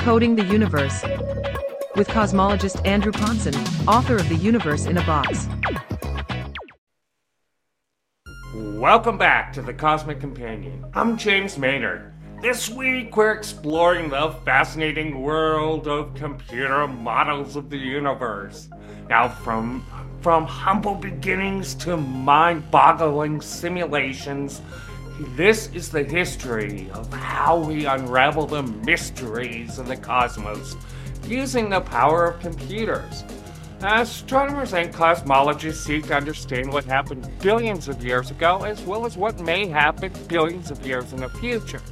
Coding 0.00 0.34
the 0.34 0.44
Universe. 0.44 1.02
With 1.94 2.08
cosmologist 2.08 2.86
Andrew 2.86 3.12
Pontzen, 3.12 3.54
author 3.86 4.16
of 4.16 4.26
The 4.30 4.34
Universe 4.34 4.86
in 4.86 4.96
a 4.96 5.04
Box. 5.04 5.46
Welcome 8.54 9.18
back 9.18 9.52
to 9.52 9.60
the 9.60 9.74
Cosmic 9.74 10.18
Companion. 10.18 10.86
I'm 10.94 11.18
James 11.18 11.58
Maynard. 11.58 12.14
This 12.40 12.70
week 12.70 13.14
we're 13.14 13.32
exploring 13.32 14.08
the 14.08 14.34
fascinating 14.42 15.20
world 15.20 15.86
of 15.86 16.14
computer 16.14 16.88
models 16.88 17.54
of 17.54 17.68
the 17.68 17.76
universe. 17.76 18.70
Now, 19.10 19.28
from 19.28 19.84
from 20.22 20.46
humble 20.46 20.94
beginnings 20.94 21.74
to 21.74 21.96
mind-boggling 21.96 23.42
simulations, 23.42 24.62
this 25.36 25.68
is 25.74 25.90
the 25.90 26.02
history 26.02 26.90
of 26.94 27.12
how 27.12 27.58
we 27.58 27.84
unravel 27.84 28.46
the 28.46 28.62
mysteries 28.62 29.78
of 29.78 29.86
the 29.86 29.96
cosmos 29.96 30.76
using 31.26 31.68
the 31.68 31.80
power 31.80 32.26
of 32.26 32.40
computers. 32.40 33.24
Astronomers 33.82 34.72
and 34.72 34.92
cosmologists 34.92 35.84
seek 35.84 36.06
to 36.06 36.16
understand 36.16 36.72
what 36.72 36.84
happened 36.84 37.30
billions 37.40 37.88
of 37.88 38.02
years 38.02 38.30
ago 38.30 38.62
as 38.62 38.80
well 38.82 39.04
as 39.04 39.16
what 39.16 39.38
may 39.40 39.66
happen 39.66 40.10
billions 40.26 40.70
of 40.70 40.84
years 40.86 41.12
in 41.12 41.20
the 41.20 41.28
future. 41.28 41.82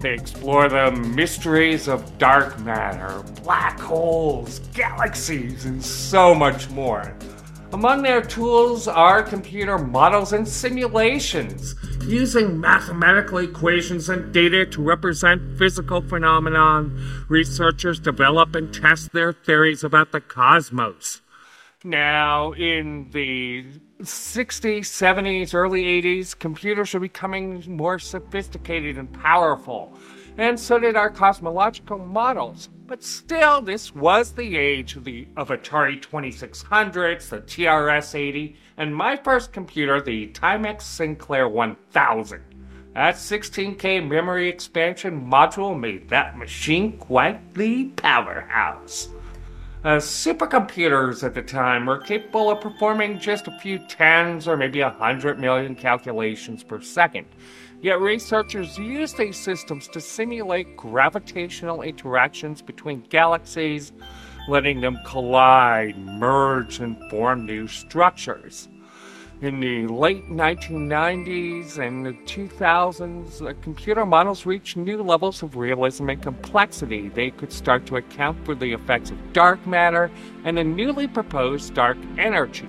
They 0.00 0.14
explore 0.14 0.68
the 0.68 0.90
mysteries 0.90 1.88
of 1.88 2.18
dark 2.18 2.58
matter, 2.60 3.22
black 3.42 3.78
holes, 3.78 4.58
galaxies, 4.74 5.66
and 5.66 5.82
so 5.82 6.34
much 6.34 6.68
more. 6.70 7.16
Among 7.72 8.02
their 8.02 8.22
tools 8.22 8.88
are 8.88 9.22
computer 9.22 9.78
models 9.78 10.32
and 10.32 10.46
simulations, 10.46 11.74
using 12.06 12.60
mathematical 12.60 13.38
equations 13.38 14.08
and 14.08 14.32
data 14.32 14.66
to 14.66 14.82
represent 14.82 15.58
physical 15.58 16.00
phenomenon. 16.00 17.26
Researchers 17.28 17.98
develop 17.98 18.54
and 18.54 18.72
test 18.72 19.12
their 19.12 19.32
theories 19.32 19.84
about 19.84 20.12
the 20.12 20.20
cosmos. 20.20 21.22
Now, 21.84 22.52
in 22.52 23.10
the 23.12 23.64
60s, 24.00 24.80
70s, 24.80 25.54
early 25.54 25.84
80s, 26.02 26.36
computers 26.36 26.94
were 26.94 27.00
becoming 27.00 27.62
more 27.68 27.98
sophisticated 27.98 28.98
and 28.98 29.12
powerful, 29.12 29.96
and 30.36 30.58
so 30.58 30.78
did 30.78 30.96
our 30.96 31.10
cosmological 31.10 31.98
models. 31.98 32.68
But 32.86 33.02
still, 33.02 33.60
this 33.62 33.94
was 33.94 34.32
the 34.32 34.56
age 34.56 34.96
of 34.96 35.04
the 35.04 35.28
of 35.36 35.48
Atari 35.48 36.00
2600s, 36.00 37.28
the 37.28 37.40
TRS-80, 37.40 38.56
and 38.76 38.94
my 38.94 39.16
first 39.16 39.52
computer, 39.52 40.00
the 40.00 40.28
Timex 40.28 40.82
Sinclair 40.82 41.48
1000. 41.48 42.42
That 42.94 43.16
16K 43.16 44.06
memory 44.08 44.48
expansion 44.48 45.28
module 45.30 45.78
made 45.78 46.08
that 46.08 46.38
machine 46.38 46.96
quite 46.98 47.54
the 47.54 47.86
powerhouse. 47.88 49.08
Uh, 49.84 49.98
supercomputers 49.98 51.22
at 51.22 51.34
the 51.34 51.42
time 51.42 51.86
were 51.86 51.98
capable 51.98 52.50
of 52.50 52.60
performing 52.60 53.18
just 53.18 53.46
a 53.46 53.58
few 53.58 53.78
tens 53.86 54.48
or 54.48 54.56
maybe 54.56 54.80
a 54.80 54.90
hundred 54.90 55.38
million 55.38 55.74
calculations 55.74 56.64
per 56.64 56.80
second. 56.80 57.26
Yet 57.82 58.00
researchers 58.00 58.78
used 58.78 59.16
these 59.16 59.36
systems 59.36 59.86
to 59.88 60.00
simulate 60.00 60.76
gravitational 60.76 61.82
interactions 61.82 62.62
between 62.62 63.02
galaxies, 63.10 63.92
letting 64.48 64.80
them 64.80 64.98
collide, 65.04 65.96
merge, 65.98 66.80
and 66.80 66.96
form 67.10 67.46
new 67.46 67.66
structures. 67.66 68.68
In 69.42 69.60
the 69.60 69.86
late 69.86 70.30
1990s 70.30 71.76
and 71.76 72.06
the 72.06 72.14
2000s, 72.24 73.42
uh, 73.42 73.52
computer 73.60 74.06
models 74.06 74.46
reached 74.46 74.78
new 74.78 75.02
levels 75.02 75.42
of 75.42 75.56
realism 75.56 76.08
and 76.08 76.22
complexity. 76.22 77.10
They 77.10 77.32
could 77.32 77.52
start 77.52 77.84
to 77.86 77.96
account 77.96 78.42
for 78.46 78.54
the 78.54 78.72
effects 78.72 79.10
of 79.10 79.32
dark 79.34 79.66
matter 79.66 80.10
and 80.44 80.56
the 80.56 80.64
newly 80.64 81.06
proposed 81.06 81.74
dark 81.74 81.98
energy, 82.16 82.68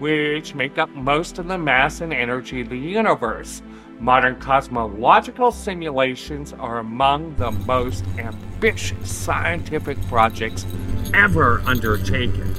which 0.00 0.56
make 0.56 0.78
up 0.78 0.90
most 0.90 1.38
of 1.38 1.46
the 1.46 1.58
mass 1.58 2.00
and 2.00 2.12
energy 2.12 2.62
of 2.62 2.70
the 2.70 2.78
universe. 2.78 3.62
Modern 4.00 4.36
cosmological 4.36 5.52
simulations 5.52 6.54
are 6.54 6.78
among 6.78 7.36
the 7.36 7.50
most 7.50 8.02
ambitious 8.16 9.14
scientific 9.14 10.00
projects 10.08 10.64
ever 11.12 11.60
undertaken. 11.66 12.54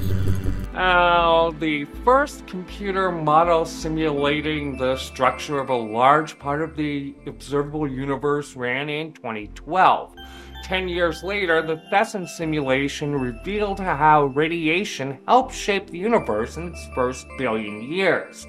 Uh, 0.72 1.50
the 1.58 1.84
first 2.04 2.46
computer 2.46 3.10
model 3.10 3.64
simulating 3.64 4.78
the 4.78 4.96
structure 4.96 5.58
of 5.58 5.68
a 5.68 5.74
large 5.74 6.38
part 6.38 6.62
of 6.62 6.76
the 6.76 7.12
observable 7.26 7.90
universe 7.90 8.54
ran 8.54 8.88
in 8.88 9.12
2012. 9.12 10.14
Ten 10.62 10.88
years 10.88 11.24
later, 11.24 11.60
the 11.60 11.82
Thesan 11.92 12.28
simulation 12.28 13.16
revealed 13.16 13.80
how 13.80 14.26
radiation 14.26 15.18
helped 15.26 15.52
shape 15.52 15.88
the 15.88 15.98
universe 15.98 16.56
in 16.56 16.68
its 16.68 16.88
first 16.94 17.26
billion 17.36 17.82
years. 17.82 18.46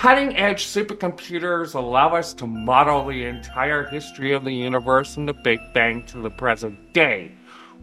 Cutting 0.00 0.34
edge 0.34 0.64
supercomputers 0.64 1.74
allow 1.74 2.16
us 2.16 2.32
to 2.32 2.46
model 2.46 3.04
the 3.04 3.26
entire 3.26 3.84
history 3.84 4.32
of 4.32 4.44
the 4.44 4.50
universe 4.50 5.12
from 5.12 5.26
the 5.26 5.34
Big 5.34 5.60
Bang 5.74 6.06
to 6.06 6.22
the 6.22 6.30
present 6.30 6.94
day. 6.94 7.32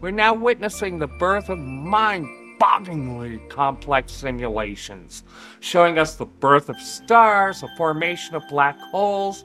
We're 0.00 0.10
now 0.10 0.34
witnessing 0.34 0.98
the 0.98 1.06
birth 1.06 1.48
of 1.48 1.60
mind 1.60 2.26
bogglingly 2.60 3.48
complex 3.48 4.10
simulations, 4.14 5.22
showing 5.60 5.96
us 5.96 6.16
the 6.16 6.26
birth 6.26 6.68
of 6.68 6.80
stars, 6.80 7.60
the 7.60 7.68
formation 7.76 8.34
of 8.34 8.42
black 8.48 8.76
holes, 8.90 9.44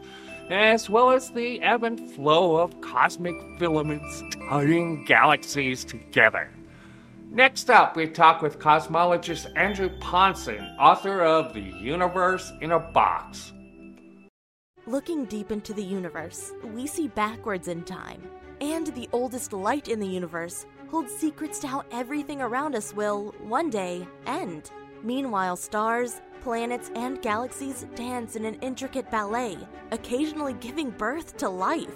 as 0.49 0.89
well 0.89 1.11
as 1.11 1.29
the 1.29 1.61
ebb 1.61 1.83
and 1.83 2.09
flow 2.13 2.55
of 2.55 2.81
cosmic 2.81 3.35
filaments 3.59 4.23
tying 4.49 5.05
galaxies 5.05 5.85
together. 5.85 6.49
Next 7.33 7.71
up, 7.71 7.95
we 7.95 8.05
talk 8.05 8.43
with 8.43 8.59
cosmologist 8.59 9.51
Andrew 9.55 9.89
Pontzen, 9.97 10.77
author 10.77 11.23
of 11.23 11.51
The 11.55 11.61
Universe 11.61 12.53
in 12.61 12.73
a 12.73 12.79
Box. 12.79 13.51
Looking 14.85 15.25
deep 15.25 15.51
into 15.51 15.73
the 15.73 15.83
universe, 15.83 16.51
we 16.63 16.85
see 16.85 17.07
backwards 17.07 17.69
in 17.69 17.85
time, 17.85 18.21
and 18.61 18.85
the 18.85 19.09
oldest 19.11 19.51
light 19.51 19.87
in 19.87 19.99
the 19.99 20.05
universe 20.05 20.67
holds 20.91 21.11
secrets 21.11 21.57
to 21.61 21.67
how 21.67 21.83
everything 21.91 22.39
around 22.39 22.75
us 22.75 22.93
will, 22.93 23.33
one 23.39 23.71
day, 23.71 24.07
end. 24.27 24.69
Meanwhile, 25.01 25.55
stars, 25.55 26.21
planets, 26.43 26.91
and 26.93 27.19
galaxies 27.19 27.87
dance 27.95 28.35
in 28.35 28.45
an 28.45 28.59
intricate 28.61 29.09
ballet, 29.09 29.57
occasionally 29.89 30.53
giving 30.53 30.91
birth 30.91 31.35
to 31.37 31.49
life. 31.49 31.95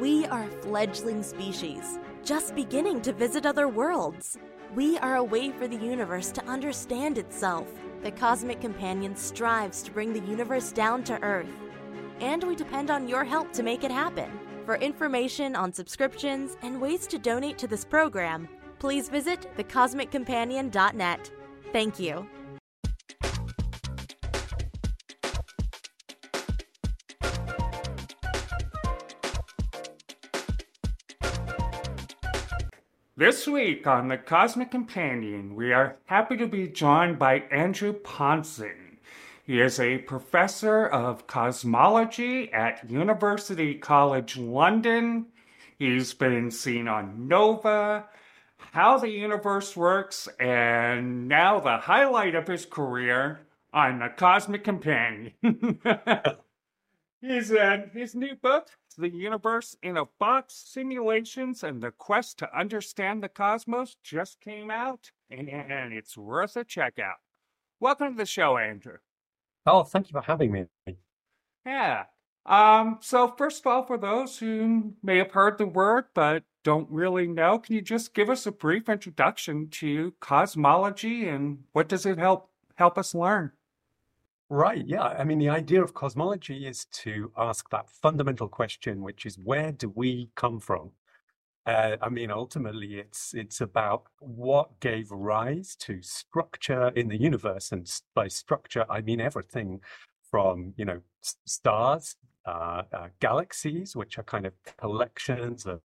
We 0.00 0.26
are 0.26 0.42
a 0.42 0.62
fledgling 0.62 1.22
species, 1.22 2.00
just 2.24 2.56
beginning 2.56 3.02
to 3.02 3.12
visit 3.12 3.46
other 3.46 3.68
worlds. 3.68 4.36
We 4.72 4.98
are 4.98 5.16
a 5.16 5.24
way 5.24 5.50
for 5.50 5.68
the 5.68 5.76
universe 5.76 6.30
to 6.32 6.44
understand 6.46 7.18
itself. 7.18 7.68
The 8.02 8.10
Cosmic 8.10 8.60
Companion 8.60 9.16
strives 9.16 9.82
to 9.82 9.90
bring 9.90 10.12
the 10.12 10.28
universe 10.28 10.72
down 10.72 11.04
to 11.04 11.20
Earth, 11.22 11.48
and 12.20 12.44
we 12.44 12.54
depend 12.54 12.90
on 12.90 13.08
your 13.08 13.24
help 13.24 13.52
to 13.52 13.62
make 13.62 13.84
it 13.84 13.90
happen. 13.90 14.30
For 14.66 14.76
information 14.76 15.54
on 15.54 15.72
subscriptions 15.72 16.56
and 16.62 16.80
ways 16.80 17.06
to 17.08 17.18
donate 17.18 17.58
to 17.58 17.66
this 17.66 17.84
program, 17.84 18.48
please 18.78 19.08
visit 19.08 19.46
thecosmiccompanion.net. 19.56 21.30
Thank 21.72 21.98
you. 21.98 22.28
This 33.24 33.46
week 33.46 33.86
on 33.86 34.08
The 34.08 34.18
Cosmic 34.18 34.70
Companion, 34.70 35.54
we 35.54 35.72
are 35.72 35.96
happy 36.04 36.36
to 36.36 36.46
be 36.46 36.68
joined 36.68 37.18
by 37.18 37.36
Andrew 37.50 37.94
Pontzen. 37.94 38.98
He 39.46 39.62
is 39.62 39.80
a 39.80 39.96
professor 39.96 40.86
of 40.86 41.26
cosmology 41.26 42.52
at 42.52 42.90
University 42.90 43.76
College 43.76 44.36
London. 44.36 45.28
He's 45.78 46.12
been 46.12 46.50
seen 46.50 46.86
on 46.86 47.26
Nova, 47.26 48.04
How 48.58 48.98
the 48.98 49.08
Universe 49.08 49.74
Works, 49.74 50.28
and 50.38 51.26
now 51.26 51.60
the 51.60 51.78
highlight 51.78 52.34
of 52.34 52.46
his 52.46 52.66
career 52.66 53.40
on 53.72 54.00
The 54.00 54.10
Cosmic 54.10 54.64
Companion. 54.64 55.32
his, 57.24 57.52
his 57.92 58.14
new 58.14 58.36
book, 58.36 58.68
The 58.98 59.08
Universe 59.08 59.76
in 59.82 59.96
a 59.96 60.04
Box 60.18 60.62
Simulations 60.66 61.64
and 61.64 61.82
the 61.82 61.90
Quest 61.90 62.38
to 62.38 62.58
Understand 62.58 63.22
the 63.22 63.28
Cosmos, 63.28 63.96
just 64.02 64.40
came 64.40 64.70
out, 64.70 65.10
and 65.30 65.48
it's 65.92 66.16
worth 66.16 66.56
a 66.56 66.64
check 66.64 66.98
out. 66.98 67.16
Welcome 67.80 68.12
to 68.12 68.18
the 68.18 68.26
show, 68.26 68.58
Andrew. 68.58 68.98
Oh, 69.66 69.82
thank 69.82 70.08
you 70.08 70.12
for 70.12 70.22
having 70.22 70.52
me. 70.52 70.66
Yeah. 71.64 72.04
Um, 72.46 72.98
so 73.00 73.34
first 73.38 73.60
of 73.60 73.66
all, 73.66 73.84
for 73.84 73.96
those 73.96 74.38
who 74.38 74.92
may 75.02 75.16
have 75.16 75.32
heard 75.32 75.56
the 75.56 75.66
word 75.66 76.04
but 76.14 76.42
don't 76.62 76.90
really 76.90 77.26
know, 77.26 77.58
can 77.58 77.74
you 77.74 77.80
just 77.80 78.12
give 78.12 78.28
us 78.28 78.46
a 78.46 78.52
brief 78.52 78.88
introduction 78.88 79.68
to 79.70 80.12
cosmology 80.20 81.26
and 81.26 81.60
what 81.72 81.88
does 81.88 82.04
it 82.04 82.18
help 82.18 82.50
help 82.74 82.98
us 82.98 83.14
learn? 83.14 83.52
Right, 84.54 84.86
yeah. 84.86 85.02
I 85.02 85.24
mean, 85.24 85.40
the 85.40 85.48
idea 85.48 85.82
of 85.82 85.94
cosmology 85.94 86.64
is 86.68 86.84
to 87.02 87.32
ask 87.36 87.68
that 87.70 87.90
fundamental 87.90 88.48
question, 88.48 89.02
which 89.02 89.26
is 89.26 89.36
where 89.36 89.72
do 89.72 89.92
we 89.96 90.30
come 90.36 90.60
from? 90.60 90.92
Uh, 91.66 91.96
I 92.00 92.08
mean, 92.08 92.30
ultimately, 92.30 93.00
it's 93.00 93.34
it's 93.34 93.60
about 93.60 94.04
what 94.20 94.78
gave 94.78 95.10
rise 95.10 95.74
to 95.80 96.00
structure 96.02 96.90
in 96.94 97.08
the 97.08 97.20
universe, 97.20 97.72
and 97.72 97.90
by 98.14 98.28
structure, 98.28 98.86
I 98.88 99.00
mean 99.00 99.20
everything 99.20 99.80
from 100.30 100.72
you 100.76 100.84
know 100.84 101.00
stars, 101.46 102.14
uh, 102.46 102.82
uh, 102.92 103.08
galaxies, 103.18 103.96
which 103.96 104.18
are 104.18 104.22
kind 104.22 104.46
of 104.46 104.52
collections 104.78 105.66
of, 105.66 105.80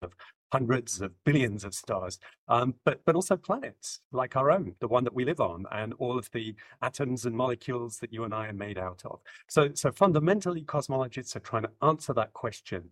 of 0.00 0.14
hundreds 0.52 1.00
of 1.00 1.12
billions 1.24 1.64
of 1.64 1.74
stars, 1.74 2.18
um, 2.48 2.74
but 2.84 3.00
but 3.04 3.14
also 3.14 3.36
planets 3.36 4.00
like 4.12 4.36
our 4.36 4.50
own, 4.50 4.74
the 4.80 4.88
one 4.88 5.04
that 5.04 5.14
we 5.14 5.24
live 5.24 5.40
on, 5.40 5.64
and 5.72 5.94
all 5.98 6.18
of 6.18 6.30
the 6.32 6.54
atoms 6.82 7.26
and 7.26 7.36
molecules 7.36 7.98
that 7.98 8.12
you 8.12 8.24
and 8.24 8.34
I 8.34 8.48
are 8.48 8.52
made 8.52 8.78
out 8.78 9.02
of. 9.04 9.20
So 9.48 9.70
so 9.74 9.90
fundamentally, 9.92 10.62
cosmologists 10.62 11.36
are 11.36 11.40
trying 11.40 11.62
to 11.62 11.70
answer 11.82 12.12
that 12.14 12.32
question: 12.32 12.90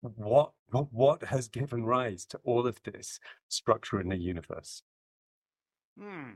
what 0.00 0.52
what 0.70 1.22
has 1.24 1.48
given 1.48 1.84
rise 1.84 2.24
to 2.26 2.40
all 2.44 2.66
of 2.66 2.82
this 2.84 3.20
structure 3.48 4.00
in 4.00 4.08
the 4.08 4.16
universe? 4.16 4.82
Hmm. 5.98 6.32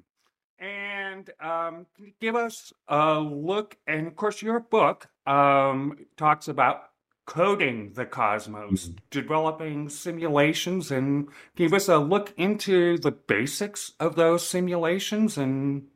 And 0.58 1.30
um, 1.40 1.86
give 2.18 2.34
us 2.34 2.72
a 2.88 3.20
look, 3.20 3.76
and 3.86 4.06
of 4.06 4.16
course, 4.16 4.40
your 4.40 4.60
book 4.60 5.06
um, 5.26 5.98
talks 6.16 6.48
about 6.48 6.92
coding 7.26 7.92
the 7.94 8.06
cosmos, 8.06 8.86
mm-hmm. 8.86 8.96
developing 9.10 9.88
simulations, 9.88 10.90
and 10.90 11.28
give 11.56 11.74
us 11.74 11.88
a 11.88 11.98
look 11.98 12.32
into 12.36 12.98
the 12.98 13.12
basics 13.12 13.92
of 14.00 14.16
those 14.16 14.46
simulations 14.48 15.36
and 15.36 15.88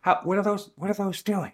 how 0.00 0.20
what 0.24 0.38
are 0.38 0.42
those 0.42 0.70
what 0.76 0.90
are 0.90 0.94
those 0.94 1.22
doing? 1.22 1.52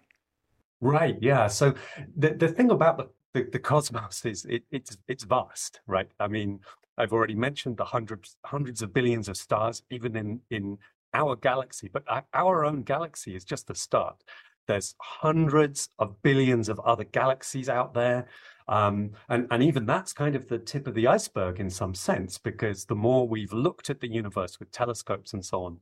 Right. 0.81 1.17
Yeah. 1.21 1.49
So 1.49 1.75
the 2.17 2.31
the 2.31 2.49
thing 2.49 2.71
about 2.71 2.99
the 2.99 3.09
the, 3.35 3.49
the 3.51 3.59
cosmos 3.59 4.25
is 4.25 4.45
it, 4.47 4.63
it's 4.71 4.97
it's 5.09 5.25
vast, 5.25 5.81
right? 5.87 6.09
I 6.21 6.29
mean, 6.29 6.61
I've 6.97 7.13
already 7.13 7.35
mentioned 7.35 7.77
the 7.77 7.85
hundreds 7.85 8.37
hundreds 8.45 8.81
of 8.81 8.95
billions 8.95 9.29
of 9.29 9.37
stars, 9.37 9.83
even 9.91 10.17
in 10.17 10.41
in 10.51 10.79
our 11.13 11.37
galaxy, 11.37 11.91
but 11.93 12.05
our 12.33 12.65
own 12.65 12.83
galaxy 12.83 13.37
is 13.37 13.45
just 13.45 13.67
the 13.67 13.75
start. 13.75 14.23
There's 14.67 14.95
hundreds 15.01 15.91
of 15.99 16.23
billions 16.23 16.69
of 16.69 16.81
other 16.81 17.05
galaxies 17.05 17.69
out 17.69 17.95
there. 17.95 18.27
Um, 18.67 19.11
and, 19.29 19.47
and 19.51 19.63
even 19.63 19.85
that's 19.85 20.13
kind 20.13 20.35
of 20.35 20.49
the 20.49 20.59
tip 20.59 20.87
of 20.87 20.95
the 20.95 21.07
iceberg 21.07 21.61
in 21.61 21.69
some 21.69 21.95
sense, 21.95 22.39
because 22.39 22.87
the 22.87 22.95
more 22.95 23.29
we've 23.29 23.53
looked 23.53 23.91
at 23.91 24.01
the 24.01 24.11
universe 24.11 24.59
with 24.59 24.71
telescopes 24.71 25.35
and 25.35 25.45
so 25.45 25.65
on, 25.65 25.81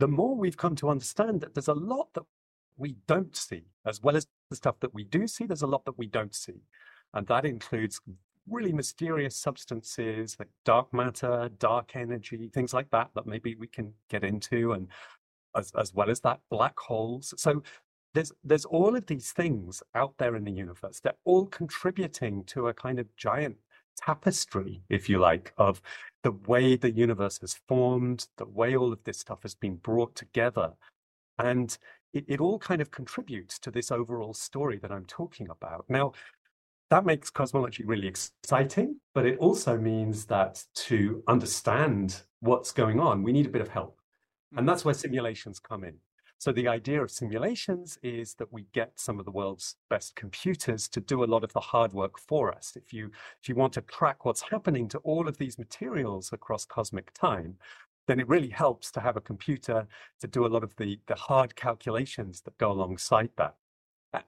the 0.00 0.08
more 0.08 0.36
we've 0.36 0.56
come 0.56 0.74
to 0.76 0.88
understand 0.88 1.40
that 1.40 1.54
there's 1.54 1.68
a 1.68 1.74
lot 1.74 2.08
that 2.14 2.24
we 2.76 2.96
don't 3.06 3.36
see, 3.36 3.64
as 3.86 4.02
well 4.02 4.16
as 4.16 4.26
the 4.50 4.56
stuff 4.56 4.80
that 4.80 4.94
we 4.94 5.04
do 5.04 5.26
see, 5.26 5.46
there's 5.46 5.62
a 5.62 5.66
lot 5.66 5.84
that 5.84 5.98
we 5.98 6.06
don't 6.06 6.34
see. 6.34 6.62
And 7.14 7.26
that 7.28 7.44
includes 7.44 8.00
really 8.48 8.72
mysterious 8.72 9.36
substances 9.36 10.36
like 10.38 10.48
dark 10.64 10.92
matter, 10.94 11.50
dark 11.58 11.94
energy, 11.94 12.50
things 12.52 12.72
like 12.72 12.90
that, 12.90 13.10
that 13.14 13.26
maybe 13.26 13.54
we 13.54 13.66
can 13.66 13.92
get 14.08 14.24
into, 14.24 14.72
and 14.72 14.88
as, 15.56 15.72
as 15.78 15.94
well 15.94 16.10
as 16.10 16.20
that, 16.20 16.40
black 16.50 16.78
holes. 16.78 17.34
So 17.36 17.62
there's 18.14 18.32
there's 18.42 18.64
all 18.64 18.96
of 18.96 19.06
these 19.06 19.32
things 19.32 19.82
out 19.94 20.14
there 20.18 20.36
in 20.36 20.44
the 20.44 20.52
universe. 20.52 21.00
They're 21.00 21.12
all 21.24 21.46
contributing 21.46 22.44
to 22.44 22.68
a 22.68 22.74
kind 22.74 22.98
of 22.98 23.14
giant 23.16 23.56
tapestry, 23.96 24.82
if 24.88 25.08
you 25.08 25.18
like, 25.18 25.52
of 25.58 25.82
the 26.22 26.32
way 26.32 26.76
the 26.76 26.90
universe 26.90 27.38
has 27.40 27.60
formed, 27.68 28.28
the 28.36 28.46
way 28.46 28.76
all 28.76 28.92
of 28.92 29.02
this 29.04 29.18
stuff 29.18 29.42
has 29.42 29.54
been 29.54 29.76
brought 29.76 30.14
together. 30.14 30.72
And 31.38 31.76
it, 32.12 32.24
it 32.28 32.40
all 32.40 32.58
kind 32.58 32.80
of 32.80 32.90
contributes 32.90 33.58
to 33.60 33.70
this 33.70 33.90
overall 33.90 34.34
story 34.34 34.78
that 34.78 34.92
I'm 34.92 35.04
talking 35.04 35.48
about. 35.50 35.84
Now, 35.88 36.12
that 36.90 37.04
makes 37.04 37.28
cosmology 37.28 37.84
really 37.84 38.08
exciting, 38.08 38.98
but 39.14 39.26
it 39.26 39.38
also 39.38 39.76
means 39.76 40.24
that 40.26 40.64
to 40.74 41.22
understand 41.28 42.22
what's 42.40 42.72
going 42.72 42.98
on, 42.98 43.22
we 43.22 43.32
need 43.32 43.46
a 43.46 43.50
bit 43.50 43.60
of 43.60 43.68
help. 43.68 44.00
And 44.52 44.60
hmm. 44.60 44.66
that's 44.66 44.84
where 44.84 44.94
simulations 44.94 45.58
come 45.58 45.84
in. 45.84 45.96
So 46.40 46.52
the 46.52 46.68
idea 46.68 47.02
of 47.02 47.10
simulations 47.10 47.98
is 48.00 48.34
that 48.34 48.52
we 48.52 48.66
get 48.72 48.92
some 48.94 49.18
of 49.18 49.24
the 49.24 49.32
world's 49.32 49.74
best 49.90 50.14
computers 50.14 50.88
to 50.90 51.00
do 51.00 51.24
a 51.24 51.26
lot 51.26 51.42
of 51.42 51.52
the 51.52 51.60
hard 51.60 51.92
work 51.92 52.16
for 52.16 52.54
us. 52.54 52.74
If 52.76 52.92
you 52.92 53.10
if 53.42 53.48
you 53.48 53.56
want 53.56 53.72
to 53.72 53.80
track 53.82 54.24
what's 54.24 54.42
happening 54.42 54.88
to 54.90 54.98
all 54.98 55.26
of 55.26 55.36
these 55.36 55.58
materials 55.58 56.32
across 56.32 56.64
cosmic 56.64 57.12
time, 57.12 57.56
then 58.06 58.20
it 58.20 58.28
really 58.28 58.50
helps 58.50 58.92
to 58.92 59.00
have 59.00 59.16
a 59.16 59.20
computer 59.20 59.88
to 60.20 60.26
do 60.28 60.46
a 60.46 60.48
lot 60.48 60.62
of 60.62 60.76
the 60.76 61.00
the 61.08 61.16
hard 61.16 61.56
calculations 61.56 62.40
that 62.42 62.56
go 62.58 62.70
alongside 62.70 63.30
that. 63.36 63.56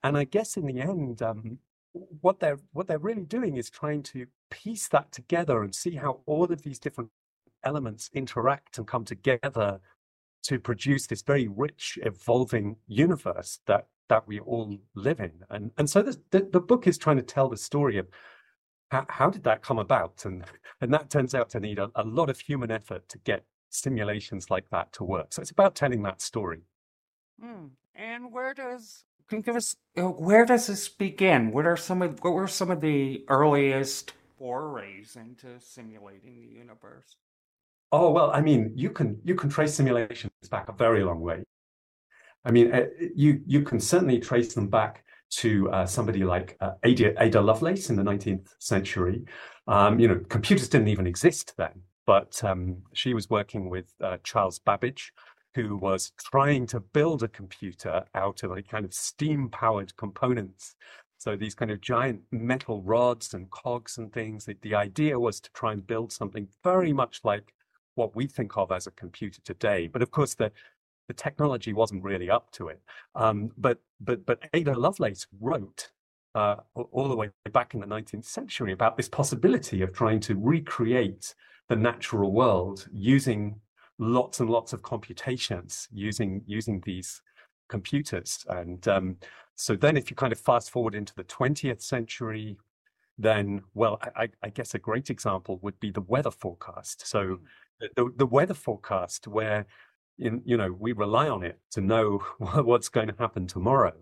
And 0.03 0.17
I 0.17 0.25
guess 0.25 0.57
in 0.57 0.65
the 0.65 0.81
end, 0.81 1.21
um, 1.21 1.59
what 1.93 2.41
they're 2.41 2.59
what 2.73 2.87
they're 2.87 2.99
really 2.99 3.25
doing 3.25 3.55
is 3.55 3.69
trying 3.69 4.03
to 4.03 4.25
piece 4.49 4.89
that 4.89 5.13
together 5.13 5.63
and 5.63 5.73
see 5.73 5.95
how 5.95 6.19
all 6.25 6.51
of 6.51 6.61
these 6.61 6.77
different 6.79 7.09
elements 7.63 8.09
interact 8.13 8.77
and 8.77 8.87
come 8.87 9.05
together 9.05 9.79
to 10.43 10.59
produce 10.59 11.07
this 11.07 11.21
very 11.21 11.47
rich, 11.47 11.97
evolving 12.03 12.77
universe 12.87 13.59
that 13.67 13.87
that 14.09 14.27
we 14.27 14.39
all 14.39 14.77
live 14.93 15.19
in. 15.19 15.31
And 15.49 15.71
and 15.77 15.89
so 15.89 16.01
the, 16.01 16.19
the 16.31 16.59
book 16.59 16.87
is 16.87 16.97
trying 16.97 17.17
to 17.17 17.23
tell 17.23 17.49
the 17.49 17.57
story 17.57 17.97
of 17.97 18.07
how, 18.89 19.05
how 19.07 19.29
did 19.29 19.43
that 19.43 19.61
come 19.61 19.79
about, 19.79 20.25
and 20.25 20.43
and 20.81 20.93
that 20.93 21.09
turns 21.09 21.33
out 21.33 21.49
to 21.51 21.59
need 21.59 21.79
a, 21.79 21.89
a 21.95 22.03
lot 22.03 22.29
of 22.29 22.39
human 22.39 22.71
effort 22.71 23.07
to 23.09 23.17
get 23.19 23.45
simulations 23.69 24.49
like 24.49 24.69
that 24.69 24.91
to 24.93 25.03
work. 25.03 25.33
So 25.33 25.41
it's 25.41 25.51
about 25.51 25.75
telling 25.75 26.03
that 26.03 26.21
story. 26.21 26.63
Mm. 27.43 27.69
And 27.95 28.31
where 28.31 28.53
does 28.53 29.05
can 29.29 29.39
you 29.39 29.43
give 29.43 29.55
us 29.55 29.77
uh, 29.97 30.03
where 30.03 30.45
does 30.45 30.67
this 30.67 30.89
begin? 30.89 31.51
What 31.51 31.65
are 31.65 31.77
some 31.77 32.01
of 32.01 32.19
what 32.23 32.33
were 32.33 32.47
some 32.47 32.69
of 32.69 32.81
the 32.81 33.23
earliest 33.29 34.13
forays 34.37 35.15
into 35.15 35.59
simulating 35.59 36.41
the 36.41 36.47
universe? 36.59 37.15
Oh 37.91 38.09
well, 38.11 38.31
I 38.31 38.41
mean, 38.41 38.71
you 38.75 38.89
can 38.89 39.19
you 39.23 39.35
can 39.35 39.49
trace 39.49 39.73
simulations 39.73 40.31
back 40.49 40.69
a 40.69 40.73
very 40.73 41.03
long 41.03 41.19
way. 41.19 41.43
I 42.45 42.51
mean, 42.51 42.73
uh, 42.73 42.85
you 43.15 43.41
you 43.45 43.61
can 43.63 43.79
certainly 43.79 44.19
trace 44.19 44.53
them 44.53 44.67
back 44.67 45.03
to 45.31 45.69
uh, 45.71 45.85
somebody 45.85 46.23
like 46.23 46.57
uh, 46.61 46.71
Ada, 46.83 47.21
Ada 47.21 47.41
Lovelace 47.41 47.89
in 47.89 47.95
the 47.95 48.03
19th 48.03 48.49
century. 48.59 49.23
Um, 49.67 49.99
you 49.99 50.07
know, 50.07 50.19
computers 50.29 50.67
didn't 50.67 50.89
even 50.89 51.07
exist 51.07 51.53
then, 51.57 51.81
but 52.05 52.43
um, 52.43 52.77
she 52.93 53.13
was 53.13 53.29
working 53.29 53.69
with 53.69 53.93
uh, 54.01 54.17
Charles 54.23 54.59
Babbage, 54.59 55.13
who 55.55 55.77
was 55.77 56.11
trying 56.19 56.65
to 56.67 56.79
build 56.79 57.23
a 57.23 57.29
computer 57.29 58.03
out 58.13 58.43
of 58.43 58.51
a 58.51 58.61
kind 58.61 58.83
of 58.83 58.93
steam-powered 58.93 59.95
components. 59.95 60.75
So 61.17 61.35
these 61.37 61.55
kind 61.55 61.71
of 61.71 61.79
giant 61.81 62.21
metal 62.31 62.81
rods 62.81 63.33
and 63.33 63.49
cogs 63.51 63.97
and 63.97 64.11
things. 64.11 64.45
The, 64.45 64.57
the 64.61 64.75
idea 64.75 65.19
was 65.19 65.39
to 65.41 65.51
try 65.53 65.71
and 65.71 65.85
build 65.85 66.11
something 66.11 66.47
very 66.63 66.91
much 66.91 67.21
like 67.23 67.53
what 67.95 68.15
we 68.15 68.27
think 68.27 68.57
of 68.57 68.71
as 68.71 68.87
a 68.87 68.91
computer 68.91 69.41
today. 69.43 69.87
But 69.87 70.01
of 70.01 70.11
course, 70.11 70.35
the 70.35 70.51
the 71.07 71.13
technology 71.13 71.73
wasn't 71.73 72.03
really 72.03 72.29
up 72.29 72.51
to 72.51 72.69
it. 72.69 72.81
Um, 73.15 73.51
but 73.57 73.79
but 73.99 74.25
but 74.25 74.39
Ada 74.53 74.73
Lovelace 74.73 75.27
wrote 75.39 75.91
uh, 76.35 76.57
all 76.75 77.09
the 77.09 77.15
way 77.15 77.29
back 77.51 77.73
in 77.73 77.81
the 77.81 77.85
19th 77.87 78.25
century 78.25 78.71
about 78.71 78.95
this 78.95 79.09
possibility 79.09 79.81
of 79.81 79.91
trying 79.91 80.19
to 80.21 80.35
recreate 80.39 81.35
the 81.67 81.75
natural 81.75 82.31
world 82.31 82.87
using 82.93 83.59
lots 83.99 84.39
and 84.39 84.49
lots 84.49 84.73
of 84.73 84.81
computations 84.81 85.87
using 85.91 86.41
using 86.45 86.81
these 86.85 87.21
computers. 87.69 88.45
And 88.49 88.87
um, 88.87 89.17
so 89.55 89.75
then, 89.75 89.97
if 89.97 90.09
you 90.09 90.15
kind 90.15 90.33
of 90.33 90.39
fast 90.39 90.71
forward 90.71 90.95
into 90.95 91.13
the 91.15 91.23
20th 91.25 91.81
century, 91.81 92.57
then 93.17 93.61
well, 93.73 93.99
I, 94.15 94.29
I 94.41 94.49
guess 94.49 94.73
a 94.75 94.79
great 94.79 95.09
example 95.09 95.59
would 95.61 95.79
be 95.79 95.91
the 95.91 96.01
weather 96.01 96.31
forecast. 96.31 97.05
So 97.07 97.23
hmm 97.23 97.45
the, 97.95 98.11
the 98.15 98.25
weather 98.25 98.53
forecast 98.53 99.27
where 99.27 99.65
in, 100.19 100.41
you 100.45 100.57
know 100.57 100.75
we 100.79 100.91
rely 100.91 101.27
on 101.27 101.43
it 101.43 101.59
to 101.71 101.81
know 101.81 102.17
what's 102.37 102.89
going 102.89 103.07
to 103.07 103.15
happen 103.17 103.47
tomorrow 103.47 103.93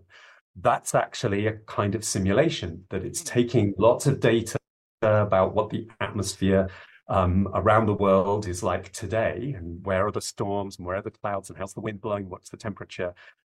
that's 0.56 0.94
actually 0.94 1.46
a 1.46 1.52
kind 1.66 1.94
of 1.94 2.04
simulation 2.04 2.84
that 2.90 3.04
it's 3.04 3.22
mm. 3.22 3.26
taking 3.26 3.74
lots 3.78 4.06
of 4.06 4.20
data 4.20 4.58
about 5.02 5.54
what 5.54 5.70
the 5.70 5.88
atmosphere 6.00 6.68
um, 7.08 7.48
around 7.54 7.86
the 7.86 7.94
world 7.94 8.46
is 8.46 8.62
like 8.62 8.92
today 8.92 9.54
and 9.56 9.84
where 9.84 10.06
are 10.06 10.12
the 10.12 10.20
storms 10.20 10.76
and 10.76 10.86
where 10.86 10.96
are 10.96 11.02
the 11.02 11.10
clouds 11.10 11.48
and 11.48 11.58
how's 11.58 11.74
the 11.74 11.80
wind 11.80 12.00
blowing 12.00 12.28
what's 12.28 12.50
the 12.50 12.56
temperature 12.56 13.14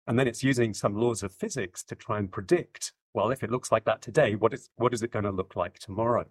and 0.07 0.17
then 0.17 0.27
it's 0.27 0.43
using 0.43 0.73
some 0.73 0.95
laws 0.95 1.23
of 1.23 1.33
physics 1.33 1.83
to 1.83 1.95
try 1.95 2.17
and 2.17 2.31
predict 2.31 2.93
well 3.13 3.31
if 3.31 3.43
it 3.43 3.51
looks 3.51 3.71
like 3.71 3.83
that 3.85 4.01
today 4.01 4.35
what 4.35 4.53
is 4.53 4.69
what 4.75 4.93
is 4.93 5.03
it 5.03 5.11
going 5.11 5.25
to 5.25 5.31
look 5.31 5.55
like 5.55 5.79
tomorrow 5.79 6.25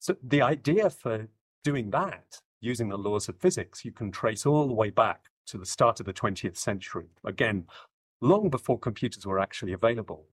so 0.00 0.16
the 0.22 0.42
idea 0.42 0.90
for 0.90 1.28
doing 1.62 1.90
that 1.90 2.40
using 2.60 2.88
the 2.88 2.98
laws 2.98 3.28
of 3.28 3.36
physics, 3.38 3.84
you 3.84 3.92
can 3.92 4.10
trace 4.10 4.46
all 4.46 4.66
the 4.66 4.74
way 4.74 4.90
back 4.90 5.24
to 5.46 5.58
the 5.58 5.66
start 5.66 6.00
of 6.00 6.06
the 6.06 6.12
20th 6.12 6.56
century. 6.56 7.06
Again, 7.24 7.66
long 8.20 8.50
before 8.50 8.78
computers 8.78 9.26
were 9.26 9.38
actually 9.38 9.72
available. 9.72 10.26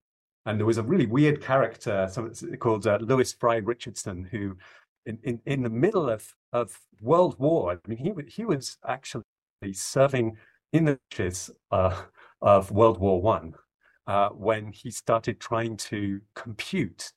And 0.46 0.60
there 0.60 0.66
was 0.66 0.78
a 0.78 0.84
really 0.84 1.06
weird 1.06 1.42
character 1.42 2.10
called 2.60 2.88
uh, 2.88 3.00
Lewis 3.02 3.34
Fry 3.34 3.58
Richardson, 3.58 4.28
who, 4.32 4.56
in, 5.06 5.20
in, 5.24 5.42
in 5.46 5.64
the 5.64 5.70
middle 5.70 6.10
of, 6.10 6.34
of 6.54 6.80
World 7.02 7.38
War, 7.38 7.74
I 7.74 7.90
mean, 7.90 7.98
he, 7.98 8.14
he 8.30 8.46
was 8.46 8.78
actually 8.88 9.24
serving 9.74 10.38
in 10.74 10.86
the 10.86 11.00
trenches 11.12 11.50
uh, 11.72 12.04
of 12.42 12.72
World 12.72 13.00
War 13.00 13.22
One 13.22 13.54
uh, 14.06 14.30
when 14.30 14.72
he 14.72 14.92
started 14.92 15.40
trying 15.40 15.78
to 15.78 16.22
compute 16.36 17.12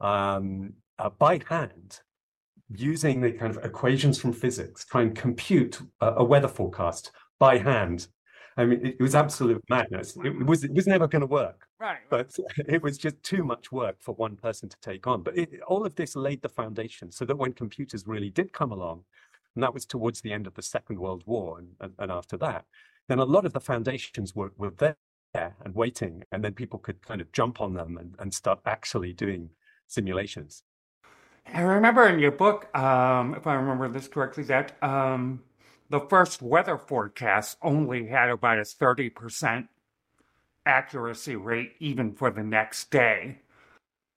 um, 0.00 0.74
uh, 0.98 1.10
by 1.10 1.40
hand 1.48 2.00
using 2.70 3.20
the 3.20 3.32
kind 3.32 3.56
of 3.56 3.64
equations 3.64 4.18
from 4.18 4.32
physics, 4.32 4.84
try 4.84 5.02
and 5.02 5.14
compute 5.14 5.80
a, 6.00 6.14
a 6.16 6.24
weather 6.24 6.48
forecast 6.48 7.10
by 7.38 7.58
hand. 7.58 8.08
I 8.56 8.64
mean, 8.64 8.86
it, 8.86 8.96
it 8.98 9.02
was 9.02 9.14
absolute 9.14 9.62
madness. 9.68 10.16
It, 10.24 10.46
was 10.46 10.64
it 10.64 10.72
was 10.72 10.86
never 10.86 11.08
going 11.08 11.20
to 11.20 11.26
work. 11.26 11.66
Right. 11.80 11.98
But 12.08 12.36
it 12.68 12.82
was 12.82 12.98
just 12.98 13.22
too 13.22 13.44
much 13.44 13.72
work 13.72 13.96
for 14.00 14.14
one 14.14 14.36
person 14.36 14.68
to 14.68 14.76
take 14.80 15.06
on. 15.06 15.22
But 15.22 15.36
it, 15.36 15.60
all 15.66 15.84
of 15.84 15.94
this 15.96 16.16
laid 16.16 16.42
the 16.42 16.48
foundation 16.48 17.10
so 17.10 17.24
that 17.24 17.36
when 17.36 17.52
computers 17.52 18.06
really 18.06 18.30
did 18.30 18.52
come 18.52 18.72
along, 18.72 19.04
and 19.54 19.62
that 19.62 19.74
was 19.74 19.84
towards 19.84 20.20
the 20.20 20.32
end 20.32 20.46
of 20.46 20.54
the 20.54 20.62
Second 20.62 20.98
World 20.98 21.22
War 21.26 21.58
and, 21.58 21.68
and, 21.80 21.92
and 21.98 22.10
after 22.10 22.36
that, 22.38 22.64
then 23.08 23.18
a 23.18 23.24
lot 23.24 23.44
of 23.44 23.52
the 23.52 23.60
foundations 23.60 24.34
were, 24.34 24.52
were 24.56 24.70
there 24.70 24.96
and 25.34 25.74
waiting, 25.74 26.22
and 26.32 26.44
then 26.44 26.54
people 26.54 26.78
could 26.78 27.02
kind 27.02 27.20
of 27.20 27.30
jump 27.32 27.60
on 27.60 27.74
them 27.74 27.98
and, 27.98 28.14
and 28.18 28.32
start 28.32 28.60
actually 28.66 29.12
doing 29.12 29.50
simulations. 29.86 30.62
I 31.52 31.60
remember 31.60 32.06
in 32.08 32.18
your 32.18 32.32
book, 32.32 32.74
um, 32.76 33.34
if 33.34 33.46
I 33.46 33.54
remember 33.54 33.88
this 33.88 34.08
correctly, 34.08 34.44
that 34.44 34.82
um, 34.82 35.42
the 35.90 36.00
first 36.00 36.42
weather 36.42 36.78
forecast 36.78 37.58
only 37.62 38.06
had 38.06 38.30
about 38.30 38.58
a 38.58 38.62
30% 38.62 39.68
accuracy 40.66 41.36
rate 41.36 41.72
even 41.78 42.12
for 42.12 42.30
the 42.30 42.42
next 42.42 42.90
day. 42.90 43.38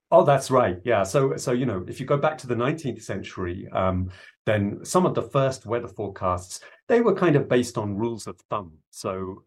Oh, 0.10 0.24
that's 0.24 0.50
right. 0.50 0.80
Yeah. 0.86 1.04
So, 1.04 1.36
so 1.36 1.52
you 1.52 1.66
know, 1.66 1.84
if 1.88 2.00
you 2.00 2.06
go 2.06 2.18
back 2.18 2.38
to 2.40 2.48
the 2.48 2.56
19th 2.56 3.04
century, 3.04 3.68
um, 3.74 4.10
then 4.46 4.84
some 4.86 5.06
of 5.06 5.14
the 5.14 5.22
first 5.22 5.66
weather 5.66 5.90
forecasts 5.90 6.62
they 6.88 7.02
were 7.02 7.14
kind 7.14 7.36
of 7.36 7.50
based 7.50 7.78
on 7.78 7.98
rules 7.98 8.28
of 8.28 8.40
thumb. 8.50 8.72
So, 8.92 9.44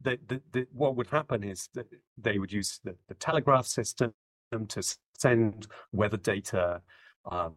the, 0.00 0.18
the, 0.28 0.40
the, 0.52 0.66
what 0.72 0.96
would 0.96 1.08
happen 1.08 1.42
is 1.42 1.68
that 1.74 1.86
they 2.16 2.38
would 2.38 2.52
use 2.52 2.78
the, 2.84 2.94
the 3.08 3.14
telegraph 3.14 3.66
system 3.66 4.12
to 4.68 4.96
send 5.18 5.66
weather 5.92 6.18
data 6.18 6.82
um, 7.30 7.54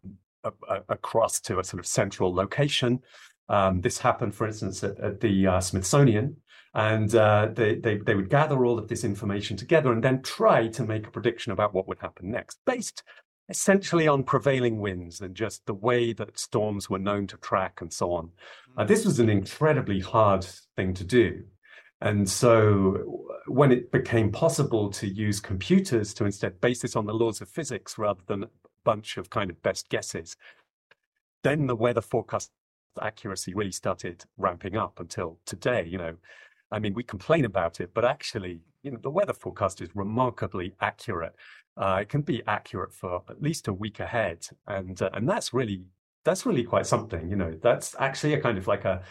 across 0.90 1.40
to 1.42 1.60
a 1.60 1.64
sort 1.64 1.80
of 1.80 1.88
central 1.88 2.34
location. 2.34 3.00
Um, 3.50 3.82
this 3.82 3.98
happened, 4.00 4.36
for 4.36 4.48
instance, 4.48 4.84
at, 4.84 5.00
at 5.00 5.20
the 5.22 5.48
uh, 5.48 5.62
Smithsonian, 5.62 6.38
and 6.74 7.14
uh, 7.16 7.50
they, 7.54 7.76
they, 7.76 7.98
they 7.98 8.16
would 8.16 8.30
gather 8.30 8.66
all 8.66 8.78
of 8.78 8.88
this 8.88 9.04
information 9.04 9.58
together 9.58 9.92
and 9.92 10.04
then 10.04 10.22
try 10.22 10.68
to 10.68 10.84
make 10.84 11.08
a 11.08 11.12
prediction 11.12 11.52
about 11.52 11.74
what 11.74 11.88
would 11.88 12.00
happen 12.00 12.30
next, 12.30 12.60
based 12.66 13.04
essentially 13.50 14.08
on 14.08 14.24
prevailing 14.24 14.80
winds 14.80 15.22
and 15.22 15.34
just 15.34 15.66
the 15.66 15.74
way 15.74 16.12
that 16.14 16.38
storms 16.38 16.90
were 16.90 17.00
known 17.00 17.26
to 17.28 17.38
track 17.38 17.80
and 17.82 17.92
so 17.92 18.12
on. 18.12 18.30
Uh, 18.78 18.84
this 18.84 19.06
was 19.06 19.20
an 19.20 19.30
incredibly 19.30 20.00
hard 20.02 20.46
thing 20.76 20.94
to 20.94 21.04
do. 21.04 21.44
And 22.02 22.30
so 22.30 23.26
when 23.48 23.72
it 23.72 23.92
became 23.92 24.32
possible 24.32 24.90
to 24.92 25.08
use 25.08 25.40
computers 25.40 26.14
to 26.16 26.26
instead 26.26 26.60
base 26.62 26.82
this 26.82 26.96
on 26.96 27.06
the 27.06 27.14
laws 27.14 27.42
of 27.42 27.50
physics 27.50 27.98
rather 27.98 28.22
than 28.28 28.46
bunch 28.84 29.18
of 29.18 29.30
kind 29.30 29.50
of 29.50 29.62
best 29.62 29.90
guesses, 29.90 30.36
then 31.44 31.68
the 31.68 31.76
weather 31.76 32.02
forecast 32.02 32.52
accuracy 33.02 33.54
really 33.54 33.72
started 33.72 34.24
ramping 34.38 34.76
up 34.76 35.00
until 35.00 35.40
today. 35.46 35.86
You 35.88 35.98
know, 35.98 36.16
I 36.72 36.80
mean, 36.80 36.94
we 36.94 37.04
complain 37.04 37.46
about 37.46 37.80
it, 37.80 37.94
but 37.94 38.06
actually, 38.06 38.62
you 38.84 38.92
know, 38.92 39.00
the 39.02 39.10
weather 39.10 39.34
forecast 39.34 39.82
is 39.82 39.90
remarkably 39.96 40.74
accurate. 40.82 41.36
Uh, 41.76 42.00
it 42.02 42.10
can 42.10 42.22
be 42.22 42.42
accurate 42.48 42.94
for 42.94 43.22
at 43.30 43.42
least 43.42 43.68
a 43.68 43.74
week 43.74 44.00
ahead, 44.00 44.48
and 44.68 45.02
uh, 45.02 45.10
and 45.14 45.30
that's 45.30 45.54
really 45.54 45.84
that's 46.24 46.46
really 46.46 46.64
quite 46.64 46.86
something. 46.86 47.30
You 47.30 47.36
know, 47.36 47.58
that's 47.62 47.96
actually 48.00 48.34
a 48.34 48.42
kind 48.42 48.58
of 48.58 48.68
like 48.68 48.86
a 48.86 49.04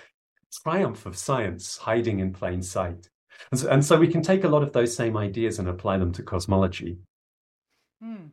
triumph 0.62 1.06
of 1.06 1.16
science 1.16 1.76
hiding 1.76 2.20
in 2.20 2.32
plain 2.32 2.62
sight. 2.62 3.08
And 3.50 3.60
so, 3.60 3.68
and 3.68 3.84
so 3.84 3.98
we 3.98 4.08
can 4.08 4.22
take 4.22 4.44
a 4.44 4.48
lot 4.48 4.62
of 4.62 4.72
those 4.72 4.96
same 4.96 5.16
ideas 5.16 5.58
and 5.58 5.68
apply 5.68 5.98
them 5.98 6.12
to 6.12 6.22
cosmology. 6.22 6.98
Hmm. 8.02 8.26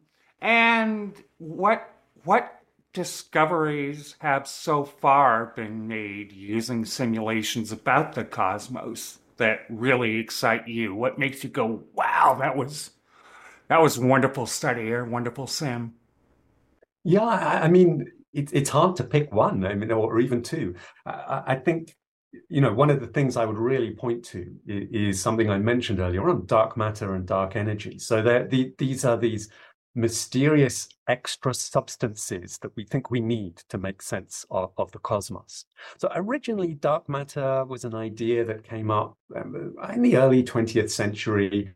And 0.44 1.16
what 1.38 1.90
what 2.26 2.60
discoveries 2.92 4.16
have 4.20 4.46
so 4.46 4.84
far 4.84 5.54
been 5.56 5.88
made 5.88 6.34
using 6.34 6.84
simulations 6.84 7.72
about 7.72 8.14
the 8.14 8.26
cosmos 8.26 9.20
that 9.38 9.62
really 9.70 10.18
excite 10.18 10.68
you? 10.68 10.94
What 10.94 11.18
makes 11.18 11.46
you 11.46 11.50
go, 11.50 11.84
"Wow, 11.94 12.36
that 12.42 12.58
was 12.58 12.92
that 13.70 13.82
was 13.82 13.98
wonderful 13.98 14.46
study 14.46 14.92
or 14.92 15.06
wonderful 15.06 15.48
sim"? 15.48 15.94
Yeah, 17.06 17.24
I, 17.24 17.70
mean, 17.70 18.12
it, 18.34 18.50
it's 18.54 18.70
hard 18.70 18.98
to 18.98 19.04
pick 19.04 19.34
one. 19.34 19.66
I 19.66 19.76
mean, 19.76 19.92
or, 19.92 20.20
even 20.20 20.42
two. 20.42 20.76
I, 21.06 21.44
I 21.48 21.56
think 21.56 21.96
you 22.50 22.62
know, 22.62 22.74
one 22.74 22.90
of 22.90 23.00
the 23.00 23.08
things 23.08 23.38
I 23.38 23.46
would 23.46 23.58
really 23.58 23.92
point 23.92 24.24
to 24.26 24.56
is, 24.66 25.22
something 25.22 25.50
I 25.50 25.58
mentioned 25.60 26.00
earlier 26.00 26.30
on 26.30 26.46
dark 26.46 26.76
matter 26.76 27.16
and 27.16 27.26
dark 27.26 27.56
energy. 27.56 28.00
So 28.00 28.22
the, 28.22 28.74
these 28.78 29.06
are 29.06 29.18
these 29.18 29.50
mysterious 29.96 30.90
extra 31.08 31.54
substances 31.54 32.58
that 32.60 32.76
we 32.76 32.84
think 32.84 33.12
we 33.12 33.20
need 33.20 33.58
to 33.70 33.78
make 33.78 34.02
sense 34.02 34.46
of, 34.50 34.72
of, 34.78 34.92
the 34.92 35.00
cosmos. 35.00 35.66
So 35.98 36.10
originally, 36.16 36.74
dark 36.74 37.08
matter 37.08 37.66
was 37.66 37.84
an 37.84 37.94
idea 37.94 38.44
that 38.46 38.64
came 38.64 38.90
up 38.90 39.18
um, 39.36 39.76
in 39.94 40.02
the 40.02 40.18
early 40.18 40.44
20th 40.44 40.90
century. 40.90 41.74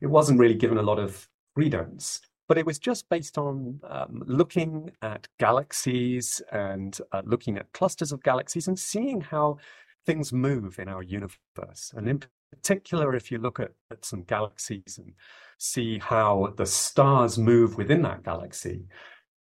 It 0.00 0.06
wasn't 0.06 0.40
really 0.40 0.54
given 0.54 0.78
a 0.78 0.82
lot 0.82 0.98
of 0.98 1.28
credence 1.54 2.20
but 2.50 2.58
it 2.58 2.66
was 2.66 2.80
just 2.80 3.08
based 3.08 3.38
on 3.38 3.78
um, 3.88 4.24
looking 4.26 4.90
at 5.02 5.28
galaxies 5.38 6.42
and 6.50 7.00
uh, 7.12 7.22
looking 7.24 7.56
at 7.56 7.72
clusters 7.72 8.10
of 8.10 8.24
galaxies 8.24 8.66
and 8.66 8.76
seeing 8.76 9.20
how 9.20 9.56
things 10.04 10.32
move 10.32 10.80
in 10.80 10.88
our 10.88 11.04
universe. 11.04 11.92
And 11.94 12.08
in 12.08 12.24
particular, 12.50 13.14
if 13.14 13.30
you 13.30 13.38
look 13.38 13.60
at, 13.60 13.72
at 13.90 14.04
some 14.04 14.22
galaxies 14.22 14.98
and 14.98 15.12
see 15.58 15.98
how 15.98 16.52
the 16.56 16.66
stars 16.66 17.38
move 17.38 17.76
within 17.76 18.02
that 18.02 18.22
galaxy, 18.22 18.84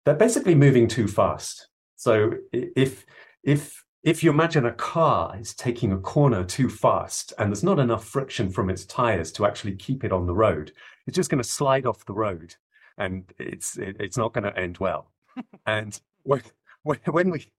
they're 0.04 0.14
basically 0.14 0.54
moving 0.54 0.88
too 0.88 1.08
fast. 1.08 1.68
So 1.96 2.32
if 2.52 3.04
if 3.42 3.84
if 4.02 4.22
you 4.22 4.30
imagine 4.30 4.66
a 4.66 4.72
car 4.72 5.36
is 5.38 5.54
taking 5.54 5.92
a 5.92 5.98
corner 5.98 6.44
too 6.44 6.68
fast 6.68 7.32
and 7.38 7.50
there's 7.50 7.64
not 7.64 7.80
enough 7.80 8.04
friction 8.04 8.50
from 8.50 8.70
its 8.70 8.84
tires 8.84 9.32
to 9.32 9.44
actually 9.46 9.74
keep 9.74 10.04
it 10.04 10.12
on 10.12 10.26
the 10.26 10.34
road, 10.34 10.72
it's 11.06 11.16
just 11.16 11.30
going 11.30 11.42
to 11.42 11.48
slide 11.48 11.86
off 11.86 12.06
the 12.06 12.14
road 12.14 12.54
and 12.98 13.32
it's 13.38 13.76
it, 13.78 13.96
it's 13.98 14.16
not 14.16 14.32
going 14.32 14.44
to 14.44 14.56
end 14.58 14.78
well. 14.78 15.10
and 15.66 16.00
when, 16.22 16.42
when 16.84 17.30
we 17.30 17.50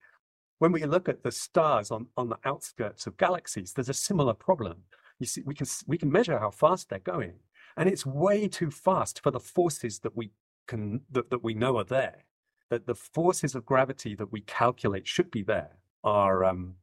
when 0.59 0.71
we 0.71 0.85
look 0.85 1.07
at 1.07 1.23
the 1.23 1.31
stars 1.31 1.91
on, 1.91 2.07
on 2.17 2.29
the 2.29 2.39
outskirts 2.45 3.05
of 3.07 3.17
galaxies, 3.17 3.73
there's 3.73 3.89
a 3.89 3.93
similar 3.93 4.33
problem. 4.33 4.77
You 5.19 5.25
see, 5.25 5.41
we 5.45 5.55
can 5.55 5.67
we 5.87 5.97
can 5.97 6.11
measure 6.11 6.39
how 6.39 6.51
fast 6.51 6.89
they're 6.89 6.99
going, 6.99 7.33
and 7.75 7.89
it's 7.89 8.05
way 8.05 8.47
too 8.47 8.71
fast 8.71 9.21
for 9.23 9.31
the 9.31 9.39
forces 9.39 9.99
that 9.99 10.15
we 10.15 10.31
can 10.67 11.01
that, 11.11 11.29
that 11.29 11.43
we 11.43 11.53
know 11.53 11.77
are 11.77 11.83
there. 11.83 12.25
That 12.69 12.85
the 12.85 12.95
forces 12.95 13.55
of 13.55 13.65
gravity 13.65 14.13
that 14.15 14.31
we 14.31 14.41
calculate 14.41 15.07
should 15.07 15.31
be 15.31 15.41
there 15.41 15.77
are 16.03 16.43
um, 16.43 16.75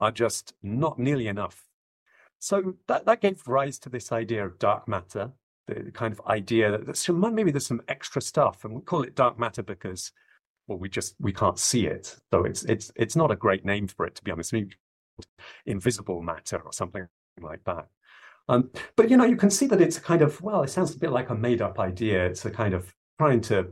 are 0.00 0.12
just 0.12 0.54
not 0.62 0.98
nearly 0.98 1.28
enough. 1.28 1.66
So 2.38 2.74
that, 2.88 3.06
that 3.06 3.20
gave 3.20 3.46
rise 3.46 3.78
to 3.80 3.88
this 3.88 4.10
idea 4.10 4.44
of 4.44 4.58
dark 4.58 4.88
matter, 4.88 5.30
the 5.68 5.92
kind 5.92 6.12
of 6.12 6.20
idea 6.26 6.76
that 6.76 6.96
some, 6.96 7.20
maybe 7.34 7.52
there's 7.52 7.66
some 7.66 7.82
extra 7.86 8.20
stuff, 8.20 8.64
and 8.64 8.74
we 8.74 8.80
call 8.80 9.02
it 9.02 9.14
dark 9.14 9.38
matter 9.38 9.62
because, 9.62 10.10
well, 10.66 10.78
we 10.78 10.88
just 10.88 11.14
we 11.20 11.32
can't 11.32 11.58
see 11.58 11.86
it. 11.86 12.16
So 12.32 12.44
it's 12.44 12.64
it's 12.64 12.90
it's 12.96 13.16
not 13.16 13.30
a 13.30 13.36
great 13.36 13.64
name 13.64 13.86
for 13.86 14.06
it, 14.06 14.14
to 14.16 14.24
be 14.24 14.30
honest. 14.30 14.52
Maybe 14.52 14.76
invisible 15.66 16.22
matter 16.22 16.56
or 16.58 16.72
something 16.72 17.06
like 17.40 17.64
that. 17.64 17.88
Um, 18.48 18.70
but 18.96 19.08
you 19.08 19.16
know, 19.16 19.24
you 19.24 19.36
can 19.36 19.50
see 19.50 19.66
that 19.66 19.80
it's 19.80 19.98
a 19.98 20.00
kind 20.00 20.22
of 20.22 20.40
well, 20.42 20.62
it 20.62 20.70
sounds 20.70 20.94
a 20.94 20.98
bit 20.98 21.12
like 21.12 21.30
a 21.30 21.34
made-up 21.34 21.78
idea. 21.78 22.26
It's 22.26 22.44
a 22.44 22.50
kind 22.50 22.74
of 22.74 22.94
trying 23.18 23.40
to 23.42 23.68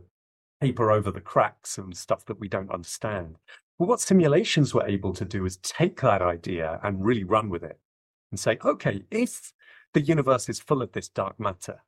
paper 0.61 0.90
over 0.90 1.11
the 1.11 1.21
cracks 1.21 1.79
and 1.79 1.97
stuff 1.97 2.25
that 2.26 2.38
we 2.38 2.49
don't 2.49 2.71
understand. 2.71 3.37
Well, 3.79 3.88
what 3.88 4.00
simulations 4.00 4.75
were 4.75 4.87
able 4.87 5.12
to 5.14 5.25
do 5.25 5.47
is 5.47 5.57
take 5.59 6.00
that 6.02 6.23
idea 6.23 6.79
and 6.83 7.05
really 7.05 7.25
run 7.25 7.49
with 7.49 7.62
it 7.62 7.79
and 8.31 8.38
say, 8.38 8.59
okay, 8.64 9.02
if 9.11 9.52
the 9.95 10.00
universe 10.00 10.49
is 10.49 10.61
full 10.61 10.83
of 10.83 10.93
this 10.93 11.09
dark 11.09 11.40
matter. 11.40 11.83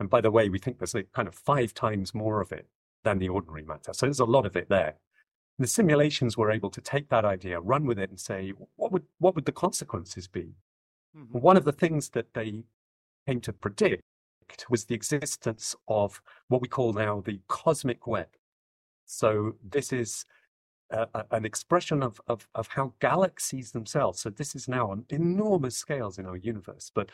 And 0.00 0.08
by 0.08 0.20
the 0.20 0.30
way, 0.30 0.48
we 0.48 0.58
think 0.58 0.78
there's 0.78 0.94
a 0.94 1.02
kind 1.02 1.28
of 1.28 1.34
five 1.34 1.74
times 1.74 2.14
more 2.14 2.40
of 2.40 2.52
it 2.52 2.66
than 3.04 3.18
the 3.18 3.28
ordinary 3.28 3.64
matter. 3.64 3.92
So 3.92 4.06
there's 4.06 4.20
a 4.20 4.24
lot 4.24 4.46
of 4.46 4.56
it 4.56 4.68
there. 4.68 4.94
The 5.58 5.66
simulations 5.66 6.36
were 6.36 6.50
able 6.50 6.70
to 6.70 6.80
take 6.80 7.08
that 7.10 7.24
idea, 7.24 7.60
run 7.60 7.86
with 7.86 7.98
it, 7.98 8.10
and 8.10 8.18
say, 8.18 8.52
what 8.76 8.90
would 8.90 9.04
what 9.18 9.34
would 9.34 9.44
the 9.44 9.52
consequences 9.52 10.26
be? 10.26 10.54
Mm-hmm. 11.16 11.38
One 11.38 11.56
of 11.56 11.64
the 11.64 11.72
things 11.72 12.10
that 12.10 12.32
they 12.34 12.64
came 13.26 13.40
to 13.42 13.52
predict 13.52 14.02
was 14.68 14.84
the 14.84 14.94
existence 14.94 15.74
of 15.88 16.20
what 16.48 16.60
we 16.60 16.68
call 16.68 16.92
now 16.92 17.20
the 17.20 17.40
cosmic 17.48 18.06
web. 18.06 18.28
So 19.06 19.54
this 19.62 19.92
is 19.92 20.24
an 21.30 21.46
expression 21.46 22.02
of, 22.02 22.20
of, 22.26 22.46
of 22.54 22.68
how 22.68 22.92
galaxies 23.00 23.72
themselves. 23.72 24.20
So 24.20 24.30
this 24.30 24.54
is 24.54 24.68
now 24.68 24.90
on 24.90 25.06
enormous 25.08 25.76
scales 25.76 26.18
in 26.18 26.26
our 26.26 26.36
universe, 26.36 26.90
but 26.94 27.10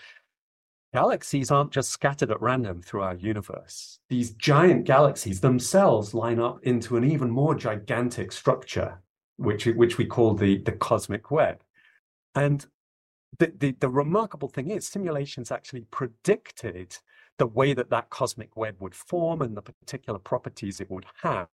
Galaxies 0.95 1.51
aren't 1.51 1.71
just 1.71 1.91
scattered 1.91 2.31
at 2.31 2.41
random 2.41 2.81
through 2.81 3.03
our 3.03 3.15
universe. 3.15 3.99
These 4.09 4.31
giant 4.33 4.85
galaxies 4.85 5.41
themselves 5.41 6.15
line 6.15 6.41
up 6.41 6.61
into 6.63 6.97
an 6.97 7.05
even 7.05 7.31
more 7.31 7.55
gigantic 7.55 8.33
structure, 8.33 9.03
which, 9.37 9.67
which 9.67 9.99
we 9.99 10.07
call 10.07 10.33
the, 10.33 10.59
the 10.59 10.73
cosmic 10.73 11.31
web. 11.31 11.63
And 12.35 12.65
the, 13.39 13.53
the, 13.59 13.77
the 13.79 13.89
remarkable 13.89 14.49
thing 14.49 14.71
is, 14.71 14.87
simulations 14.87 15.51
actually 15.51 15.87
predicted 15.91 16.97
the 17.39 17.47
way 17.47 17.73
that 17.75 17.91
that 17.91 18.11
cosmic 18.11 18.57
web 18.57 18.77
would 18.81 18.95
form 18.95 19.43
and 19.43 19.57
the 19.57 19.63
particular 19.63 20.19
properties 20.19 20.81
it 20.81 20.91
would 20.91 21.07
have 21.23 21.49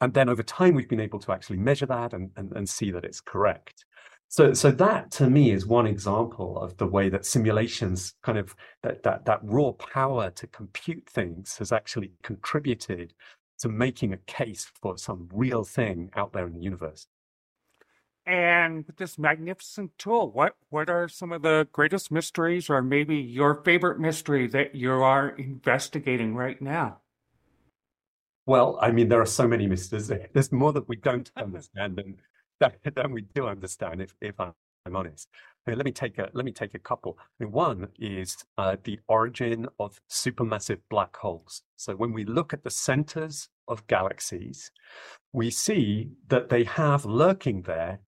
And 0.00 0.12
then 0.12 0.28
over 0.28 0.42
time, 0.42 0.74
we've 0.74 0.88
been 0.88 1.00
able 1.00 1.18
to 1.20 1.32
actually 1.32 1.56
measure 1.58 1.86
that 1.86 2.12
and, 2.12 2.30
and, 2.36 2.52
and 2.52 2.68
see 2.68 2.90
that 2.90 3.04
it's 3.04 3.20
correct. 3.20 3.84
So, 4.28 4.52
so 4.52 4.70
that 4.72 5.10
to 5.12 5.30
me 5.30 5.52
is 5.52 5.66
one 5.66 5.86
example 5.86 6.58
of 6.58 6.76
the 6.76 6.86
way 6.86 7.08
that 7.08 7.24
simulations 7.24 8.14
kind 8.22 8.36
of 8.36 8.54
that, 8.82 9.02
that, 9.04 9.24
that 9.26 9.40
raw 9.42 9.72
power 9.72 10.30
to 10.30 10.46
compute 10.48 11.08
things 11.08 11.56
has 11.58 11.72
actually 11.72 12.12
contributed 12.22 13.14
to 13.60 13.68
making 13.68 14.12
a 14.12 14.18
case 14.26 14.70
for 14.82 14.98
some 14.98 15.28
real 15.32 15.62
thing 15.62 16.10
out 16.16 16.32
there 16.32 16.46
in 16.46 16.54
the 16.54 16.60
universe. 16.60 17.06
And 18.26 18.86
with 18.86 18.96
this 18.96 19.18
magnificent 19.18 19.92
tool, 19.98 20.30
what 20.32 20.56
what 20.70 20.88
are 20.88 21.08
some 21.08 21.30
of 21.32 21.42
the 21.42 21.68
greatest 21.72 22.10
mysteries, 22.10 22.70
or 22.70 22.80
maybe 22.80 23.16
your 23.16 23.54
favorite 23.54 24.00
mystery 24.00 24.46
that 24.48 24.74
you 24.74 24.92
are 24.92 25.30
investigating 25.30 26.34
right 26.34 26.60
now? 26.60 27.00
Well, 28.46 28.78
I 28.80 28.92
mean, 28.92 29.08
there 29.08 29.20
are 29.20 29.26
so 29.26 29.46
many 29.46 29.66
mysteries. 29.66 30.08
There's 30.08 30.52
more 30.52 30.72
that 30.72 30.88
we 30.88 30.96
don't 30.96 31.30
understand 31.36 31.96
than 31.96 32.16
than 32.94 33.12
we 33.12 33.22
do 33.34 33.46
understand. 33.46 34.00
If 34.00 34.14
if 34.22 34.40
I'm 34.40 34.54
honest, 34.94 35.28
I 35.66 35.70
mean, 35.70 35.78
let 35.78 35.84
me 35.84 35.92
take 35.92 36.18
a 36.18 36.30
let 36.32 36.46
me 36.46 36.52
take 36.52 36.74
a 36.74 36.78
couple. 36.78 37.18
I 37.20 37.44
mean, 37.44 37.52
one 37.52 37.88
is 37.98 38.38
uh, 38.56 38.76
the 38.84 39.00
origin 39.06 39.66
of 39.78 40.00
supermassive 40.10 40.80
black 40.88 41.14
holes. 41.16 41.62
So 41.76 41.94
when 41.94 42.12
we 42.14 42.24
look 42.24 42.54
at 42.54 42.64
the 42.64 42.70
centers 42.70 43.50
of 43.68 43.86
galaxies, 43.86 44.70
we 45.32 45.50
see 45.50 46.12
that 46.28 46.48
they 46.48 46.64
have 46.64 47.04
lurking 47.04 47.62
there 47.62 48.00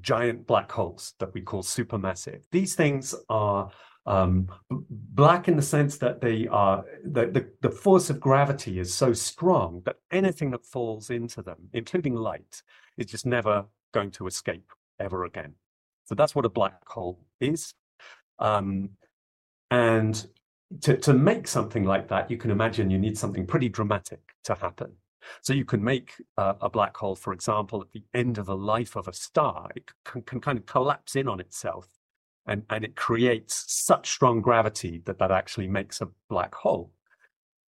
giant 0.00 0.46
black 0.46 0.70
holes 0.70 1.14
that 1.18 1.32
we 1.34 1.40
call 1.40 1.62
supermassive. 1.62 2.42
These 2.50 2.74
things 2.74 3.14
are 3.28 3.70
um, 4.06 4.48
black 4.70 5.48
in 5.48 5.56
the 5.56 5.62
sense 5.62 5.98
that 5.98 6.20
they 6.20 6.46
are 6.48 6.84
the, 7.04 7.26
the, 7.26 7.50
the 7.60 7.70
force 7.70 8.08
of 8.08 8.20
gravity 8.20 8.78
is 8.78 8.92
so 8.92 9.12
strong 9.12 9.82
that 9.84 9.96
anything 10.10 10.50
that 10.52 10.64
falls 10.64 11.10
into 11.10 11.42
them, 11.42 11.68
including 11.72 12.14
light, 12.14 12.62
is 12.96 13.06
just 13.06 13.26
never 13.26 13.66
going 13.92 14.10
to 14.12 14.26
escape 14.26 14.72
ever 14.98 15.24
again. 15.24 15.54
So 16.04 16.14
that's 16.14 16.34
what 16.34 16.46
a 16.46 16.50
black 16.50 16.88
hole 16.88 17.18
is. 17.40 17.74
Um, 18.38 18.90
and 19.70 20.26
to, 20.82 20.96
to 20.96 21.12
make 21.12 21.46
something 21.46 21.84
like 21.84 22.08
that, 22.08 22.30
you 22.30 22.38
can 22.38 22.50
imagine 22.50 22.90
you 22.90 22.98
need 22.98 23.18
something 23.18 23.46
pretty 23.46 23.68
dramatic 23.68 24.20
to 24.44 24.54
happen. 24.54 24.92
So 25.42 25.52
you 25.52 25.64
can 25.64 25.82
make 25.82 26.14
uh, 26.36 26.54
a 26.60 26.70
black 26.70 26.96
hole, 26.96 27.16
for 27.16 27.32
example, 27.32 27.80
at 27.82 27.92
the 27.92 28.04
end 28.14 28.38
of 28.38 28.46
the 28.46 28.56
life 28.56 28.96
of 28.96 29.08
a 29.08 29.12
star, 29.12 29.70
it 29.74 29.90
can, 30.04 30.22
can 30.22 30.40
kind 30.40 30.58
of 30.58 30.66
collapse 30.66 31.16
in 31.16 31.28
on 31.28 31.40
itself 31.40 31.88
and, 32.48 32.62
and 32.70 32.84
it 32.84 32.96
creates 32.96 33.64
such 33.68 34.10
strong 34.10 34.40
gravity 34.40 35.02
that 35.04 35.18
that 35.18 35.30
actually 35.30 35.68
makes 35.68 36.00
a 36.00 36.08
black 36.28 36.54
hole. 36.54 36.90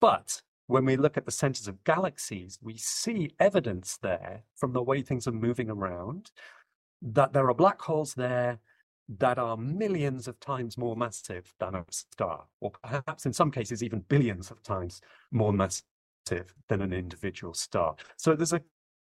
But 0.00 0.40
when 0.66 0.86
we 0.86 0.96
look 0.96 1.16
at 1.16 1.26
the 1.26 1.32
centers 1.32 1.68
of 1.68 1.84
galaxies, 1.84 2.58
we 2.62 2.76
see 2.78 3.34
evidence 3.38 3.98
there 4.00 4.44
from 4.56 4.72
the 4.72 4.82
way 4.82 5.02
things 5.02 5.26
are 5.26 5.32
moving 5.32 5.68
around 5.68 6.30
that 7.02 7.32
there 7.32 7.48
are 7.48 7.54
black 7.54 7.80
holes 7.80 8.14
there 8.14 8.58
that 9.18 9.38
are 9.38 9.56
millions 9.56 10.28
of 10.28 10.38
times 10.38 10.78
more 10.78 10.96
massive 10.96 11.52
than 11.58 11.74
a 11.74 11.84
star, 11.90 12.44
or 12.60 12.70
perhaps 12.70 13.26
in 13.26 13.32
some 13.32 13.50
cases 13.50 13.82
even 13.82 14.00
billions 14.08 14.50
of 14.50 14.62
times 14.62 15.00
more 15.32 15.52
massive 15.52 15.84
than 16.68 16.82
an 16.82 16.92
individual 16.92 17.54
star. 17.54 17.96
So 18.16 18.34
there's 18.34 18.52
a 18.52 18.62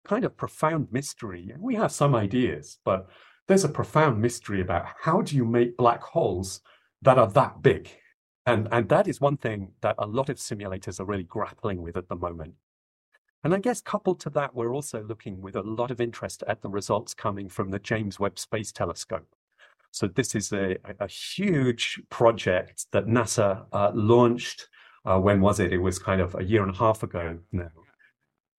kind 0.05 0.25
of 0.25 0.38
profound 0.38 0.88
mystery. 0.91 1.53
We 1.60 1.75
have 1.75 1.91
some 1.91 2.15
ideas, 2.15 2.77
but 2.86 3.10
there's 3.48 3.63
a 3.63 3.69
profound 3.69 4.22
mystery 4.22 4.62
about 4.62 4.86
how 5.01 5.22
do 5.22 5.36
you 5.36 5.45
make 5.45 5.77
black 5.77 6.01
holes 6.01 6.62
that 7.01 7.17
are 7.17 7.29
that 7.31 7.62
big? 7.62 7.89
And, 8.45 8.67
and 8.72 8.88
that 8.89 9.07
is 9.07 9.19
one 9.19 9.38
thing 9.38 9.72
that 9.81 9.95
a 9.98 10.05
lot 10.05 10.29
of 10.29 10.38
simulators 10.38 11.00
are 11.00 11.05
really 11.05 11.24
grappling 11.24 11.81
with 11.81 11.98
at 11.98 12.10
the 12.10 12.15
moment. 12.15 12.53
And 13.43 13.53
I 13.53 13.60
guess 13.60 13.81
coupled 13.81 14.19
to 14.22 14.29
that, 14.31 14.55
we're 14.55 14.74
also 14.74 15.03
looking 15.03 15.41
with 15.41 15.55
a 15.55 15.62
lot 15.62 15.91
of 15.91 16.01
interest 16.01 16.43
at 16.48 16.62
the 16.62 16.69
results 16.69 17.13
coming 17.13 17.48
from 17.48 17.69
the 17.69 17.79
James 17.79 18.19
Webb 18.19 18.39
Space 18.39 18.71
Telescope. 18.71 19.28
So 19.91 20.08
this 20.08 20.36
is 20.36 20.51
a, 20.51 20.78
a 20.99 21.08
huge 21.08 22.01
project 22.10 22.88
that 22.91 23.06
NASA 23.06 23.65
uh, 23.71 23.91
launched 23.93 24.67
uh, 25.06 25.20
when 25.20 25.41
was 25.41 25.60
it? 25.60 25.74
It 25.74 25.78
was 25.78 26.00
kind 26.00 26.22
of 26.22 26.36
a 26.36 26.44
year 26.44 26.63
and 26.63 26.74
a 26.74 26.78
half 26.78 27.04
ago 27.04 27.38
now. 27.52 27.72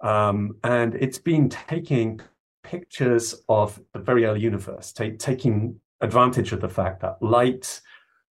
Um, 0.01 0.57
and 0.63 0.95
it's 0.95 1.19
been 1.19 1.49
taking 1.49 2.21
pictures 2.63 3.35
of 3.49 3.81
the 3.93 3.99
very 3.99 4.25
early 4.25 4.41
universe, 4.41 4.93
taking 4.93 5.81
advantage 6.01 6.53
of 6.53 6.61
the 6.61 6.69
fact 6.69 7.01
that 7.01 7.23
light 7.23 7.81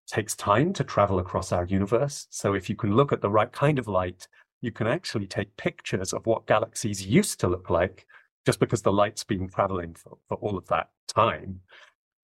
takes 0.06 0.34
time 0.36 0.72
to 0.74 0.84
travel 0.84 1.18
across 1.18 1.52
our 1.52 1.64
universe. 1.64 2.26
So 2.30 2.54
if 2.54 2.68
you 2.68 2.76
can 2.76 2.94
look 2.94 3.12
at 3.12 3.22
the 3.22 3.30
right 3.30 3.50
kind 3.50 3.78
of 3.78 3.88
light, 3.88 4.28
you 4.60 4.70
can 4.70 4.86
actually 4.86 5.26
take 5.26 5.56
pictures 5.56 6.12
of 6.12 6.26
what 6.26 6.46
galaxies 6.46 7.06
used 7.06 7.40
to 7.40 7.48
look 7.48 7.70
like 7.70 8.06
just 8.44 8.60
because 8.60 8.82
the 8.82 8.92
light's 8.92 9.24
been 9.24 9.48
traveling 9.48 9.94
for, 9.94 10.18
for 10.28 10.36
all 10.38 10.58
of 10.58 10.66
that 10.68 10.90
time. 11.08 11.60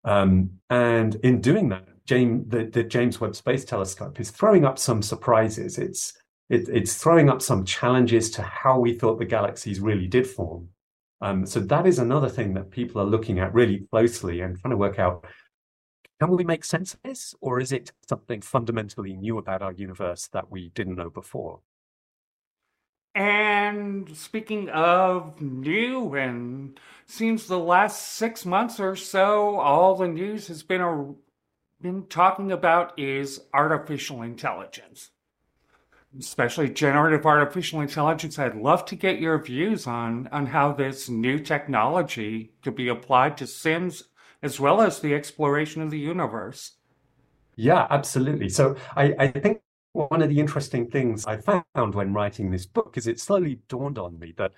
Um, 0.04 0.52
and 0.70 1.16
in 1.16 1.42
doing 1.42 1.70
that, 1.70 1.88
James, 2.10 2.50
the, 2.50 2.64
the, 2.66 2.84
James 2.84 3.22
Webb 3.22 3.36
Space 3.36 3.64
Telescope 3.64 4.20
is 4.20 4.32
throwing 4.32 4.66
up 4.66 4.80
some 4.80 5.04
surprises. 5.04 5.78
It's 5.78 6.14
it, 6.50 6.68
it's 6.68 6.96
throwing 6.96 7.30
up 7.30 7.40
some 7.40 7.64
challenges 7.64 8.32
to 8.32 8.42
how 8.42 8.80
we 8.80 8.96
thought 8.96 9.20
the 9.20 9.26
galaxies 9.26 9.80
really 9.80 10.08
did 10.08 10.26
form. 10.26 10.70
Um, 11.22 11.46
so 11.46 11.60
that 11.60 11.86
is 11.86 12.00
another 12.00 12.28
thing 12.28 12.56
that 12.56 12.72
people 12.72 13.00
are 13.00 13.06
looking 13.06 13.38
at 13.38 13.54
really 13.54 13.86
closely 13.92 14.42
and 14.42 14.60
trying 14.60 14.72
to 14.72 14.78
work 14.78 14.98
out: 14.98 15.24
can 16.20 16.32
we 16.32 16.44
make 16.44 16.66
sense 16.66 16.96
of 16.96 17.02
this, 17.04 17.36
or 17.42 17.60
is 17.60 17.72
it 17.72 17.92
something 18.10 18.42
fundamentally 18.42 19.14
new 19.14 19.38
about 19.38 19.62
our 19.62 19.74
universe 19.74 20.30
that 20.34 20.50
we 20.50 20.70
didn't 20.70 20.96
know 20.96 21.12
before? 21.12 21.60
And 23.14 24.18
speaking 24.18 24.70
of 24.70 25.40
new, 25.40 26.16
and 26.16 26.80
seems 27.06 27.46
the 27.46 27.60
last 27.60 28.14
six 28.14 28.48
months 28.48 28.80
or 28.80 28.96
so, 28.96 29.60
all 29.60 29.96
the 29.96 30.08
news 30.08 30.48
has 30.48 30.64
been 30.64 30.82
a, 30.82 31.14
been 31.82 32.06
talking 32.08 32.52
about 32.52 32.98
is 33.00 33.42
artificial 33.54 34.22
intelligence, 34.22 35.12
especially 36.18 36.70
generative 36.70 37.26
artificial 37.26 37.82
intelligence. 37.82 38.38
I'd 38.38 38.56
love 38.56 38.86
to 38.86 38.96
get 38.96 39.20
your 39.20 39.42
views 39.42 39.88
on 39.88 40.28
on 40.32 40.48
how 40.48 40.74
this 40.74 41.10
new 41.10 41.40
technology 41.40 42.52
could 42.62 42.76
be 42.76 42.90
applied 42.90 43.38
to 43.38 43.48
Sims 43.48 44.04
as 44.42 44.60
well 44.60 44.82
as 44.82 45.00
the 45.00 45.14
exploration 45.14 45.82
of 45.82 45.92
the 45.92 46.00
universe. 46.00 46.74
Yeah, 47.56 47.88
absolutely. 47.90 48.50
So 48.50 48.76
I, 48.96 49.14
I 49.20 49.28
think 49.28 49.62
one 49.94 50.22
of 50.22 50.30
the 50.30 50.40
interesting 50.40 50.90
things 50.90 51.26
I 51.26 51.38
found 51.38 51.96
when 51.96 52.14
writing 52.14 52.52
this 52.52 52.66
book 52.66 52.98
is 52.98 53.08
it 53.08 53.20
slowly 53.20 53.60
dawned 53.68 53.98
on 53.98 54.18
me 54.18 54.34
that 54.38 54.54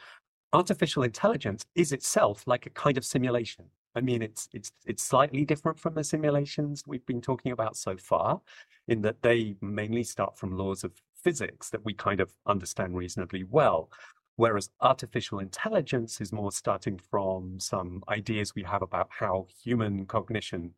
artificial 0.53 1.03
intelligence 1.03 1.65
is 1.73 1.91
itself 1.91 2.43
like 2.45 2.65
a 2.65 2.69
kind 2.69 2.97
of 2.97 3.05
simulation. 3.05 3.65
I 3.95 4.01
mean, 4.01 4.21
it's 4.21 4.47
it's 4.53 4.71
it's 4.85 5.03
slightly 5.03 5.45
different 5.45 5.79
from 5.79 5.95
the 5.95 6.03
simulations 6.03 6.83
we've 6.87 7.05
been 7.05 7.21
talking 7.21 7.51
about 7.51 7.75
so 7.75 7.97
far, 7.97 8.41
in 8.87 9.01
that 9.01 9.21
they 9.21 9.55
mainly 9.61 10.03
start 10.03 10.37
from 10.37 10.57
laws 10.57 10.83
of 10.83 10.93
physics 11.15 11.69
that 11.69 11.85
we 11.85 11.93
kind 11.93 12.19
of 12.19 12.31
understand 12.45 12.95
reasonably 12.97 13.43
well. 13.43 13.89
Whereas 14.37 14.69
artificial 14.79 15.39
intelligence 15.39 16.21
is 16.21 16.31
more 16.31 16.51
starting 16.51 16.97
from 16.97 17.59
some 17.59 18.01
ideas 18.09 18.55
we 18.55 18.63
have 18.63 18.81
about 18.81 19.09
how 19.11 19.47
human 19.63 20.05
cognition 20.05 20.73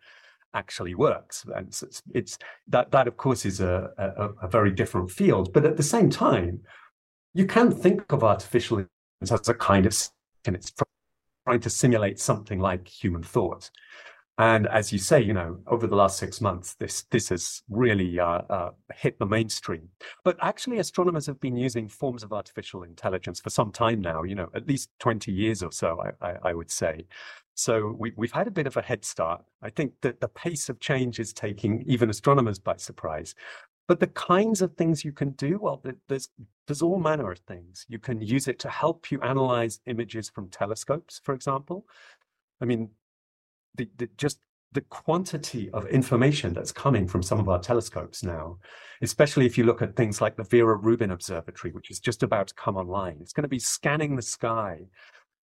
actually 0.54 0.95
works. 0.95 1.45
And 1.56 1.67
it's, 1.67 2.04
it's 2.13 2.38
that 2.67 2.91
that 2.91 3.08
of 3.08 3.17
course 3.17 3.45
is 3.45 3.62
a, 3.62 3.89
a, 3.97 4.45
a 4.45 4.47
very 4.47 4.71
different 4.71 5.12
field. 5.12 5.54
But 5.54 5.65
at 5.65 5.78
the 5.78 5.84
same 5.84 6.10
time, 6.10 6.62
you 7.34 7.45
can 7.45 7.71
think 7.71 8.12
of 8.12 8.23
artificial 8.23 8.80
intelligence 9.21 9.47
as 9.47 9.49
a 9.49 9.54
kind 9.54 9.86
of 9.86 9.95
and 10.45 10.56
it's 10.56 10.73
trying 11.45 11.62
to 11.62 11.69
simulate 11.69 12.19
something 12.19 12.60
like 12.60 12.88
human 12.88 13.23
thought. 13.23 13.69
And 14.39 14.67
as 14.67 14.91
you 14.91 14.97
say, 14.97 15.21
you 15.21 15.34
know, 15.34 15.60
over 15.67 15.86
the 15.86 15.95
last 15.95 16.17
six 16.17 16.41
months, 16.41 16.73
this 16.73 17.03
this 17.12 17.29
has 17.29 17.62
really 17.69 18.19
uh, 18.19 18.41
uh, 18.49 18.71
hit 18.95 19.19
the 19.19 19.27
mainstream. 19.27 19.89
But 20.23 20.38
actually, 20.41 20.79
astronomers 20.79 21.27
have 21.27 21.39
been 21.39 21.56
using 21.56 21.88
forms 21.88 22.23
of 22.23 22.34
artificial 22.34 22.82
intelligence 22.82 23.39
for 23.39 23.51
some 23.51 23.71
time 23.71 24.01
now. 24.01 24.23
You 24.23 24.34
know, 24.34 24.49
at 24.56 24.67
least 24.67 24.89
twenty 24.97 25.32
years 25.32 25.62
or 25.62 25.71
so, 25.71 26.01
I, 26.01 26.27
I, 26.27 26.36
I 26.45 26.53
would 26.53 26.71
say. 26.71 27.06
So 27.53 27.95
we, 27.99 28.12
we've 28.17 28.32
had 28.32 28.47
a 28.47 28.51
bit 28.51 28.65
of 28.65 28.75
a 28.75 28.82
head 28.82 29.06
start. 29.06 29.43
I 29.62 29.69
think 29.69 29.93
that 30.01 30.19
the 30.19 30.29
pace 30.29 30.67
of 30.67 30.79
change 30.79 31.19
is 31.19 31.32
taking 31.32 31.84
even 31.86 32.10
astronomers 32.10 32.58
by 32.58 32.77
surprise. 32.77 33.36
But 33.88 34.00
the 34.00 34.08
kinds 34.08 34.62
of 34.62 34.76
things 34.76 35.04
you 35.04 35.12
can 35.12 35.32
do, 35.32 35.60
well, 35.62 35.84
there's 36.08 36.30
there's 36.67 36.82
all 36.82 37.00
manner 37.00 37.32
of 37.32 37.39
things. 37.39 37.86
You 37.89 38.00
can 38.00 38.22
use 38.22 38.48
it 38.48 38.60
to 38.60 38.69
help 38.69 39.12
you 39.12 39.22
analyze 39.22 39.82
images 39.86 40.30
from 40.30 40.50
telescopes, 40.50 41.19
for 41.22 41.34
example. 41.36 41.86
I 42.62 42.65
mean, 42.65 42.89
the, 43.76 43.89
the 43.98 44.08
just 44.17 44.39
the 44.72 44.82
quantity 44.82 45.69
of 45.72 45.86
information 45.88 46.54
that's 46.54 46.72
coming 46.72 47.08
from 47.08 47.22
some 47.22 47.39
of 47.39 47.48
our 47.48 47.60
telescopes 47.60 48.24
now, 48.24 48.58
especially 49.02 49.46
if 49.46 49.58
you 49.58 49.65
look 49.65 49.82
at 49.82 49.96
things 49.96 50.19
like 50.19 50.36
the 50.36 50.43
Vera 50.43 50.76
Rubin 50.76 51.12
Observatory, 51.12 51.72
which 51.74 51.91
is 51.91 52.00
just 52.00 52.24
about 52.24 52.48
to 52.48 52.54
come 52.56 52.76
online. 52.76 53.17
It's 53.22 53.34
going 53.34 53.43
to 53.43 53.50
be 53.50 53.60
scanning 53.60 54.15
the 54.15 54.22
sky 54.22 54.88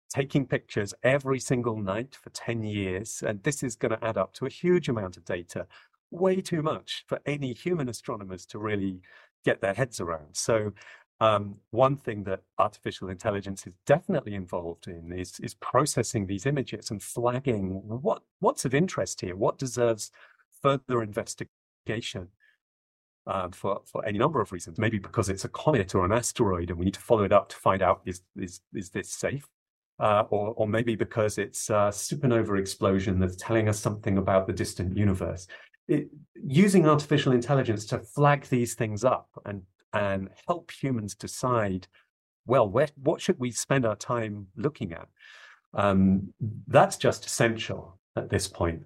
taking 0.09 0.45
pictures 0.45 0.93
every 1.03 1.39
single 1.39 1.77
night 1.77 2.15
for 2.15 2.29
10 2.29 2.63
years. 2.63 3.23
And 3.25 3.43
this 3.43 3.63
is 3.63 3.75
going 3.75 3.91
to 3.91 4.05
add 4.05 4.17
up 4.17 4.33
to 4.35 4.45
a 4.45 4.49
huge 4.49 4.89
amount 4.89 5.17
of 5.17 5.25
data, 5.25 5.67
way 6.11 6.41
too 6.41 6.61
much 6.61 7.03
for 7.07 7.19
any 7.25 7.53
human 7.53 7.89
astronomers 7.89 8.45
to 8.47 8.59
really 8.59 9.01
get 9.45 9.61
their 9.61 9.73
heads 9.73 9.99
around. 9.99 10.33
So 10.33 10.73
um, 11.19 11.55
one 11.71 11.97
thing 11.97 12.23
that 12.25 12.41
artificial 12.59 13.09
intelligence 13.09 13.65
is 13.65 13.73
definitely 13.85 14.35
involved 14.35 14.87
in 14.87 15.11
is 15.11 15.39
is 15.39 15.55
processing 15.55 16.27
these 16.27 16.45
images 16.45 16.91
and 16.91 17.01
flagging 17.01 17.81
what 17.85 18.21
what's 18.39 18.65
of 18.65 18.75
interest 18.75 19.21
here, 19.21 19.35
what 19.35 19.57
deserves 19.57 20.11
further 20.61 21.01
investigation. 21.01 22.27
Uh, 23.25 23.49
for 23.51 23.81
for 23.85 24.05
any 24.05 24.17
number 24.17 24.39
of 24.39 24.53
reasons, 24.53 24.77
maybe 24.77 24.99
because 24.99 25.27
it's 25.27 25.43
a 25.43 25.49
comet 25.49 25.93
or 25.93 26.05
an 26.05 26.13
asteroid, 26.13 26.69
and 26.69 26.79
we 26.79 26.85
need 26.85 26.93
to 26.93 27.01
follow 27.01 27.23
it 27.23 27.33
up 27.33 27.49
to 27.49 27.57
find 27.57 27.81
out 27.81 27.99
is 28.05 28.21
is 28.37 28.61
is 28.73 28.89
this 28.91 29.09
safe, 29.09 29.45
uh, 29.99 30.23
or 30.29 30.53
or 30.55 30.65
maybe 30.65 30.95
because 30.95 31.37
it's 31.37 31.69
a 31.69 31.91
supernova 31.91 32.57
explosion 32.57 33.19
that's 33.19 33.35
telling 33.35 33.67
us 33.67 33.79
something 33.79 34.17
about 34.17 34.47
the 34.47 34.53
distant 34.53 34.95
universe. 34.95 35.45
It, 35.87 36.09
using 36.35 36.87
artificial 36.87 37.31
intelligence 37.31 37.85
to 37.85 37.99
flag 37.99 38.43
these 38.45 38.73
things 38.75 39.03
up 39.03 39.29
and 39.45 39.63
and 39.93 40.29
help 40.47 40.71
humans 40.71 41.15
decide, 41.15 41.87
well, 42.45 42.69
where, 42.69 42.89
what 43.01 43.21
should 43.21 43.39
we 43.39 43.51
spend 43.51 43.85
our 43.85 43.95
time 43.95 44.47
looking 44.55 44.91
at? 44.91 45.07
Um, 45.73 46.33
that's 46.67 46.97
just 46.97 47.25
essential 47.25 47.99
at 48.15 48.29
this 48.29 48.47
point. 48.47 48.81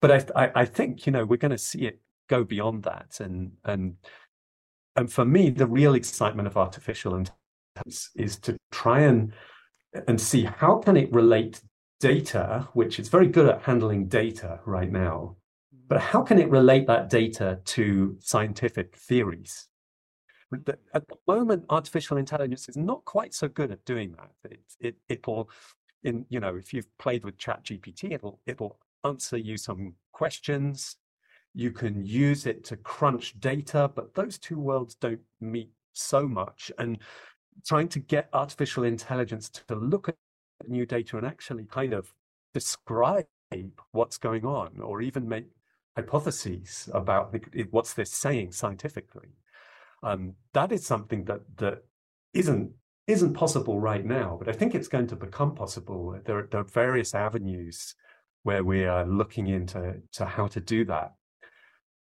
But 0.00 0.30
I, 0.36 0.44
I, 0.44 0.52
I 0.54 0.64
think 0.64 1.06
you 1.06 1.12
know 1.12 1.24
we're 1.24 1.36
going 1.36 1.50
to 1.50 1.58
see 1.58 1.86
it 1.86 2.00
go 2.28 2.44
beyond 2.44 2.84
that, 2.84 3.18
and 3.20 3.52
and 3.64 3.96
and 4.96 5.12
for 5.12 5.24
me, 5.24 5.50
the 5.50 5.66
real 5.66 5.94
excitement 5.94 6.46
of 6.46 6.56
artificial 6.56 7.14
intelligence 7.14 8.10
is 8.14 8.36
to 8.40 8.56
try 8.70 9.00
and 9.00 9.32
and 10.06 10.20
see 10.20 10.44
how 10.44 10.76
can 10.78 10.96
it 10.96 11.12
relate 11.12 11.60
data, 12.00 12.68
which 12.74 12.98
is 12.98 13.08
very 13.08 13.28
good 13.28 13.48
at 13.48 13.62
handling 13.62 14.06
data 14.06 14.60
right 14.66 14.90
now, 14.92 15.36
but 15.88 16.00
how 16.00 16.22
can 16.22 16.38
it 16.38 16.50
relate 16.50 16.86
that 16.86 17.08
data 17.08 17.60
to 17.64 18.16
scientific 18.20 18.96
theories? 18.96 19.68
at 20.94 21.08
the 21.08 21.16
moment, 21.26 21.64
artificial 21.70 22.16
intelligence 22.16 22.68
is 22.68 22.76
not 22.76 23.04
quite 23.04 23.34
so 23.34 23.48
good 23.48 23.70
at 23.72 23.84
doing 23.84 24.12
that. 24.12 24.52
It, 24.52 24.60
it, 24.80 24.96
it'll, 25.08 25.50
in 26.04 26.24
you 26.28 26.40
know, 26.40 26.56
if 26.56 26.72
you've 26.72 26.86
played 26.98 27.24
with 27.24 27.36
Chat 27.36 27.64
GPT, 27.64 28.12
it'll 28.12 28.40
it'll 28.46 28.78
answer 29.04 29.36
you 29.36 29.56
some 29.56 29.94
questions. 30.12 30.96
You 31.54 31.72
can 31.72 32.04
use 32.04 32.46
it 32.46 32.64
to 32.66 32.76
crunch 32.76 33.38
data, 33.40 33.90
but 33.94 34.14
those 34.14 34.38
two 34.38 34.58
worlds 34.58 34.94
don't 34.94 35.20
meet 35.40 35.70
so 35.94 36.28
much. 36.28 36.70
And 36.78 36.98
trying 37.66 37.88
to 37.88 37.98
get 37.98 38.28
artificial 38.32 38.84
intelligence 38.84 39.48
to 39.48 39.74
look 39.74 40.08
at 40.08 40.16
new 40.68 40.86
data 40.86 41.16
and 41.16 41.26
actually 41.26 41.64
kind 41.64 41.94
of 41.94 42.12
describe 42.52 43.26
what's 43.92 44.18
going 44.18 44.44
on, 44.44 44.80
or 44.80 45.00
even 45.00 45.28
make 45.28 45.46
hypotheses 45.96 46.88
about 46.92 47.34
what's 47.70 47.94
this 47.94 48.12
saying 48.12 48.52
scientifically 48.52 49.30
um, 50.02 50.34
that 50.52 50.72
is 50.72 50.86
something 50.86 51.24
that 51.24 51.40
that 51.56 51.84
isn't 52.34 52.70
isn't 53.06 53.34
possible 53.34 53.78
right 53.78 54.04
now, 54.04 54.36
but 54.38 54.48
I 54.48 54.52
think 54.52 54.74
it's 54.74 54.88
going 54.88 55.06
to 55.08 55.16
become 55.16 55.54
possible. 55.54 56.18
There, 56.24 56.48
there 56.50 56.60
are 56.60 56.64
various 56.64 57.14
avenues 57.14 57.94
where 58.42 58.64
we 58.64 58.84
are 58.84 59.06
looking 59.06 59.46
into 59.46 60.02
to 60.12 60.24
how 60.24 60.48
to 60.48 60.60
do 60.60 60.84
that. 60.86 61.12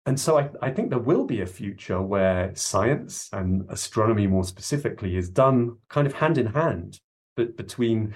And 0.06 0.20
so 0.20 0.38
I, 0.38 0.50
I 0.62 0.70
think 0.70 0.90
there 0.90 0.98
will 0.98 1.24
be 1.24 1.40
a 1.40 1.46
future 1.46 2.00
where 2.00 2.54
science 2.54 3.28
and 3.32 3.64
astronomy 3.70 4.26
more 4.26 4.44
specifically 4.44 5.16
is 5.16 5.30
done 5.30 5.78
kind 5.88 6.06
of 6.06 6.12
hand 6.14 6.38
in 6.38 6.46
hand 6.46 7.00
but 7.36 7.56
between 7.56 8.14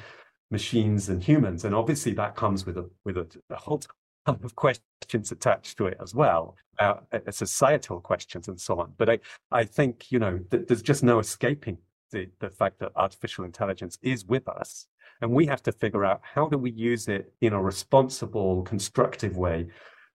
machines 0.50 1.08
and 1.08 1.22
humans. 1.22 1.64
And 1.64 1.74
obviously 1.74 2.12
that 2.14 2.36
comes 2.36 2.64
with 2.64 2.78
a 2.78 2.88
with 3.04 3.16
a, 3.16 3.26
a 3.50 3.56
whole 3.56 3.80
of 4.26 4.54
questions 4.54 5.32
attached 5.32 5.78
to 5.78 5.86
it 5.86 5.96
as 6.02 6.14
well, 6.14 6.56
uh, 6.78 6.94
societal 7.30 8.00
questions 8.00 8.48
and 8.48 8.60
so 8.60 8.78
on. 8.80 8.92
But 8.98 9.08
I, 9.08 9.18
I 9.50 9.64
think, 9.64 10.10
you 10.10 10.18
know, 10.18 10.38
th- 10.50 10.66
there's 10.66 10.82
just 10.82 11.02
no 11.02 11.18
escaping 11.18 11.78
the, 12.10 12.28
the 12.40 12.50
fact 12.50 12.78
that 12.80 12.92
artificial 12.96 13.44
intelligence 13.44 13.98
is 14.02 14.24
with 14.26 14.48
us. 14.48 14.86
And 15.20 15.32
we 15.32 15.46
have 15.46 15.62
to 15.64 15.72
figure 15.72 16.04
out 16.04 16.20
how 16.22 16.48
do 16.48 16.58
we 16.58 16.70
use 16.70 17.08
it 17.08 17.32
in 17.40 17.52
a 17.52 17.60
responsible, 17.60 18.62
constructive 18.62 19.36
way. 19.36 19.68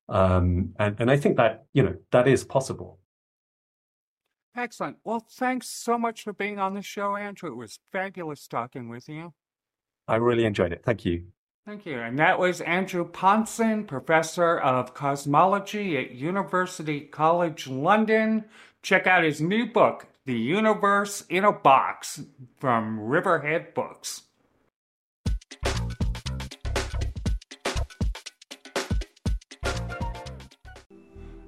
Um, 0.09 0.73
and, 0.79 0.95
and 0.99 1.11
I 1.11 1.17
think 1.17 1.37
that, 1.37 1.65
you 1.73 1.83
know, 1.83 1.95
that 2.11 2.27
is 2.27 2.43
possible. 2.43 2.99
Excellent. 4.55 4.97
Well, 5.03 5.25
thanks 5.31 5.67
so 5.67 5.97
much 5.97 6.23
for 6.23 6.31
being 6.31 6.59
on 6.59 6.75
the 6.75 6.83
show, 6.83 7.15
Andrew. 7.15 7.51
It 7.51 7.55
was 7.55 7.79
fabulous 7.91 8.47
talking 8.47 8.87
with 8.87 9.09
you. 9.09 9.33
I 10.07 10.17
really 10.17 10.45
enjoyed 10.45 10.71
it. 10.71 10.83
Thank 10.85 11.05
you. 11.05 11.25
Thank 11.65 11.85
you. 11.85 11.97
And 11.97 12.19
that 12.19 12.39
was 12.39 12.59
Andrew 12.59 13.09
Pontzen, 13.09 13.87
Professor 13.87 14.59
of 14.59 14.93
Cosmology 14.93 15.97
at 15.97 16.11
University 16.11 16.99
College 16.99 17.67
London. 17.67 18.43
Check 18.81 19.07
out 19.07 19.23
his 19.23 19.39
new 19.39 19.65
book, 19.71 20.07
The 20.25 20.37
Universe 20.37 21.23
in 21.29 21.45
a 21.45 21.53
Box, 21.53 22.21
from 22.57 22.99
Riverhead 22.99 23.73
Books. 23.73 24.23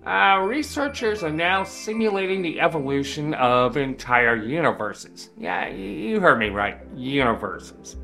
Uh, 0.05 0.39
researchers 0.47 1.23
are 1.23 1.31
now 1.31 1.65
simulating 1.65 2.41
the 2.41 2.61
evolution 2.61 3.33
of 3.33 3.75
entire 3.75 4.37
universes. 4.37 5.31
Yeah, 5.37 5.67
you 5.67 6.21
heard 6.21 6.39
me 6.39 6.49
right. 6.51 6.77
Universes. 6.95 7.97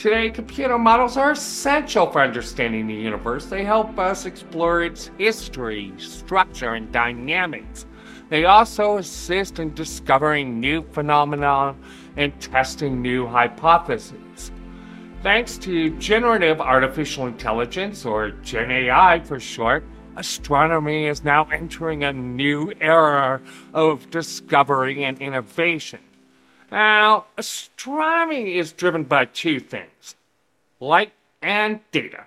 Today, 0.00 0.30
computer 0.30 0.78
models 0.78 1.18
are 1.18 1.32
essential 1.32 2.10
for 2.10 2.22
understanding 2.22 2.86
the 2.86 2.94
universe. 2.94 3.44
They 3.44 3.64
help 3.64 3.98
us 3.98 4.24
explore 4.24 4.82
its 4.82 5.10
history, 5.18 5.92
structure, 5.98 6.72
and 6.72 6.90
dynamics. 6.90 7.84
They 8.30 8.46
also 8.46 8.96
assist 8.96 9.58
in 9.58 9.74
discovering 9.74 10.58
new 10.58 10.84
phenomena 10.84 11.76
and 12.16 12.32
testing 12.40 13.02
new 13.02 13.26
hypotheses. 13.26 14.50
Thanks 15.22 15.58
to 15.58 15.94
generative 15.98 16.62
artificial 16.62 17.26
intelligence, 17.26 18.06
or 18.06 18.30
GenAI 18.42 19.26
for 19.26 19.38
short, 19.38 19.84
astronomy 20.16 21.08
is 21.08 21.24
now 21.24 21.44
entering 21.52 22.04
a 22.04 22.12
new 22.14 22.72
era 22.80 23.42
of 23.74 24.08
discovery 24.08 25.04
and 25.04 25.20
innovation. 25.20 26.00
Now, 26.70 27.24
astronomy 27.36 28.56
is 28.56 28.72
driven 28.72 29.04
by 29.04 29.24
two 29.24 29.58
things 29.58 30.14
light 30.78 31.12
and 31.42 31.80
data. 31.90 32.26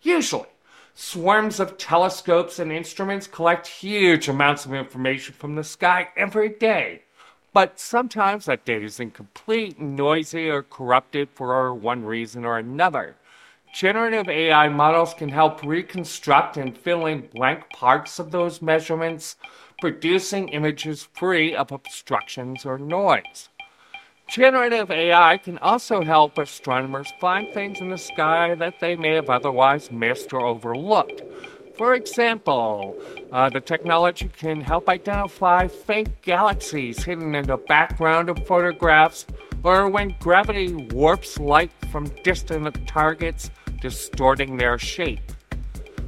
Usually, 0.00 0.48
swarms 0.94 1.60
of 1.60 1.78
telescopes 1.78 2.58
and 2.58 2.72
instruments 2.72 3.26
collect 3.26 3.66
huge 3.66 4.28
amounts 4.28 4.64
of 4.64 4.74
information 4.74 5.34
from 5.34 5.54
the 5.54 5.64
sky 5.64 6.08
every 6.16 6.48
day. 6.48 7.02
But 7.52 7.78
sometimes 7.78 8.46
that 8.46 8.64
data 8.64 8.86
is 8.86 8.98
incomplete, 8.98 9.78
noisy, 9.78 10.48
or 10.48 10.62
corrupted 10.62 11.28
for 11.34 11.74
one 11.74 12.04
reason 12.04 12.46
or 12.46 12.56
another. 12.58 13.16
Generative 13.74 14.28
AI 14.28 14.68
models 14.68 15.14
can 15.14 15.28
help 15.28 15.62
reconstruct 15.62 16.56
and 16.56 16.76
fill 16.76 17.06
in 17.06 17.28
blank 17.34 17.70
parts 17.70 18.18
of 18.18 18.30
those 18.30 18.62
measurements, 18.62 19.36
producing 19.80 20.48
images 20.48 21.08
free 21.12 21.54
of 21.54 21.72
obstructions 21.72 22.64
or 22.66 22.78
noise. 22.78 23.48
Generative 24.32 24.90
AI 24.90 25.36
can 25.36 25.58
also 25.58 26.00
help 26.00 26.38
astronomers 26.38 27.12
find 27.20 27.52
things 27.52 27.82
in 27.82 27.90
the 27.90 27.98
sky 27.98 28.54
that 28.54 28.80
they 28.80 28.96
may 28.96 29.10
have 29.10 29.28
otherwise 29.28 29.92
missed 29.92 30.32
or 30.32 30.40
overlooked. 30.40 31.20
For 31.76 31.92
example, 31.92 32.96
uh, 33.30 33.50
the 33.50 33.60
technology 33.60 34.30
can 34.34 34.62
help 34.62 34.88
identify 34.88 35.68
faint 35.68 36.22
galaxies 36.22 37.04
hidden 37.04 37.34
in 37.34 37.46
the 37.46 37.58
background 37.58 38.30
of 38.30 38.46
photographs, 38.46 39.26
or 39.64 39.90
when 39.90 40.16
gravity 40.18 40.72
warps 40.94 41.38
light 41.38 41.70
from 41.90 42.06
distant 42.24 42.88
targets, 42.88 43.50
distorting 43.82 44.56
their 44.56 44.78
shape. 44.78 45.20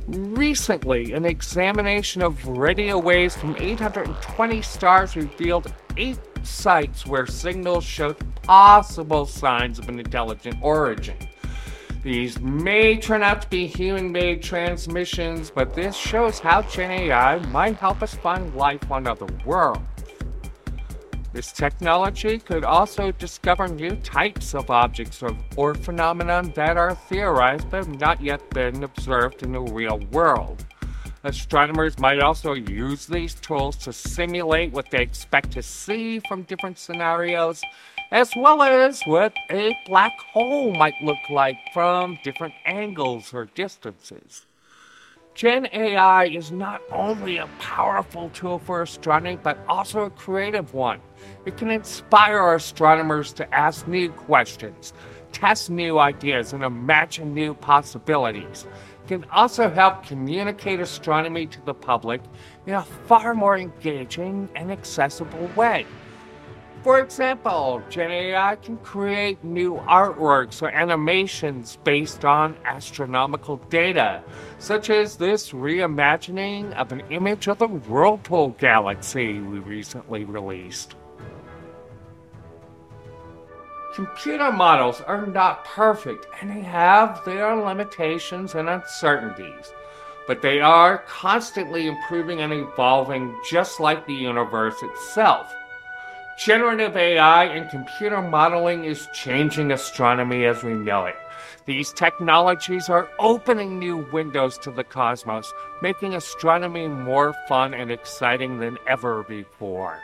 Recently, 0.06 1.12
an 1.12 1.26
examination 1.26 2.22
of 2.22 2.42
radio 2.48 2.98
waves 2.98 3.36
from 3.36 3.54
820 3.58 4.62
stars 4.62 5.14
revealed 5.14 5.70
eight 5.98 6.18
sites 6.46 7.06
where 7.06 7.26
signals 7.26 7.84
showed 7.84 8.16
possible 8.42 9.26
signs 9.26 9.78
of 9.78 9.88
an 9.88 9.98
intelligent 9.98 10.56
origin. 10.62 11.16
These 12.02 12.38
may 12.40 12.98
turn 12.98 13.22
out 13.22 13.42
to 13.42 13.48
be 13.48 13.66
human 13.66 14.12
made 14.12 14.42
transmissions, 14.42 15.50
but 15.50 15.72
this 15.72 15.96
shows 15.96 16.38
how 16.38 16.60
Gen 16.62 16.90
AI 16.90 17.38
might 17.46 17.76
help 17.76 18.02
us 18.02 18.14
find 18.14 18.54
life 18.54 18.90
on 18.90 19.06
other 19.06 19.26
worlds. 19.46 19.80
This 21.32 21.50
technology 21.50 22.38
could 22.38 22.62
also 22.62 23.10
discover 23.10 23.66
new 23.66 23.96
types 23.96 24.54
of 24.54 24.70
objects 24.70 25.20
or, 25.20 25.36
or 25.56 25.74
phenomena 25.74 26.42
that 26.54 26.76
are 26.76 26.94
theorized 26.94 27.70
but 27.70 27.86
have 27.86 28.00
not 28.00 28.22
yet 28.22 28.48
been 28.50 28.84
observed 28.84 29.42
in 29.42 29.50
the 29.50 29.60
real 29.60 29.98
world. 30.12 30.64
Astronomers 31.24 31.98
might 31.98 32.20
also 32.20 32.52
use 32.52 33.06
these 33.06 33.32
tools 33.32 33.76
to 33.76 33.94
simulate 33.94 34.72
what 34.72 34.90
they 34.90 35.00
expect 35.00 35.52
to 35.52 35.62
see 35.62 36.18
from 36.18 36.42
different 36.42 36.78
scenarios, 36.78 37.62
as 38.12 38.30
well 38.36 38.62
as 38.62 39.00
what 39.06 39.32
a 39.50 39.74
black 39.86 40.12
hole 40.34 40.74
might 40.74 40.92
look 41.02 41.16
like 41.30 41.56
from 41.72 42.18
different 42.22 42.52
angles 42.66 43.32
or 43.32 43.46
distances. 43.54 44.44
Gen 45.34 45.66
AI 45.72 46.26
is 46.26 46.52
not 46.52 46.82
only 46.92 47.38
a 47.38 47.48
powerful 47.58 48.28
tool 48.34 48.58
for 48.58 48.82
astronomy, 48.82 49.38
but 49.42 49.58
also 49.66 50.02
a 50.02 50.10
creative 50.10 50.74
one. 50.74 51.00
It 51.46 51.56
can 51.56 51.70
inspire 51.70 52.38
our 52.38 52.56
astronomers 52.56 53.32
to 53.32 53.54
ask 53.54 53.88
new 53.88 54.10
questions, 54.10 54.92
test 55.32 55.70
new 55.70 55.98
ideas, 55.98 56.52
and 56.52 56.62
imagine 56.62 57.32
new 57.32 57.54
possibilities. 57.54 58.66
Can 59.06 59.24
also 59.30 59.68
help 59.68 60.06
communicate 60.06 60.80
astronomy 60.80 61.46
to 61.48 61.60
the 61.66 61.74
public 61.74 62.22
in 62.66 62.74
a 62.74 62.82
far 62.82 63.34
more 63.34 63.58
engaging 63.58 64.48
and 64.56 64.72
accessible 64.72 65.50
way. 65.54 65.84
For 66.82 67.00
example, 67.00 67.82
GenAI 67.88 68.60
can 68.62 68.76
create 68.78 69.42
new 69.42 69.76
artworks 69.88 70.60
or 70.60 70.68
animations 70.68 71.78
based 71.82 72.26
on 72.26 72.56
astronomical 72.66 73.56
data, 73.70 74.22
such 74.58 74.90
as 74.90 75.16
this 75.16 75.52
reimagining 75.52 76.74
of 76.74 76.92
an 76.92 77.02
image 77.10 77.48
of 77.48 77.58
the 77.58 77.68
Whirlpool 77.68 78.50
galaxy 78.58 79.38
we 79.38 79.60
recently 79.60 80.24
released. 80.24 80.94
Computer 83.94 84.50
models 84.50 85.00
are 85.02 85.24
not 85.24 85.64
perfect 85.64 86.26
and 86.40 86.50
they 86.50 86.62
have 86.62 87.24
their 87.24 87.54
limitations 87.54 88.56
and 88.56 88.68
uncertainties, 88.68 89.72
but 90.26 90.42
they 90.42 90.60
are 90.60 90.98
constantly 91.06 91.86
improving 91.86 92.40
and 92.40 92.52
evolving 92.52 93.32
just 93.48 93.78
like 93.78 94.04
the 94.04 94.12
universe 94.12 94.74
itself. 94.82 95.54
Generative 96.36 96.96
AI 96.96 97.44
and 97.44 97.70
computer 97.70 98.20
modeling 98.20 98.84
is 98.84 99.06
changing 99.14 99.70
astronomy 99.70 100.44
as 100.44 100.64
we 100.64 100.74
know 100.74 101.04
it. 101.04 101.14
These 101.64 101.92
technologies 101.92 102.88
are 102.88 103.08
opening 103.20 103.78
new 103.78 103.98
windows 104.12 104.58
to 104.58 104.72
the 104.72 104.82
cosmos, 104.82 105.52
making 105.82 106.16
astronomy 106.16 106.88
more 106.88 107.32
fun 107.46 107.72
and 107.72 107.92
exciting 107.92 108.58
than 108.58 108.76
ever 108.88 109.22
before. 109.22 110.00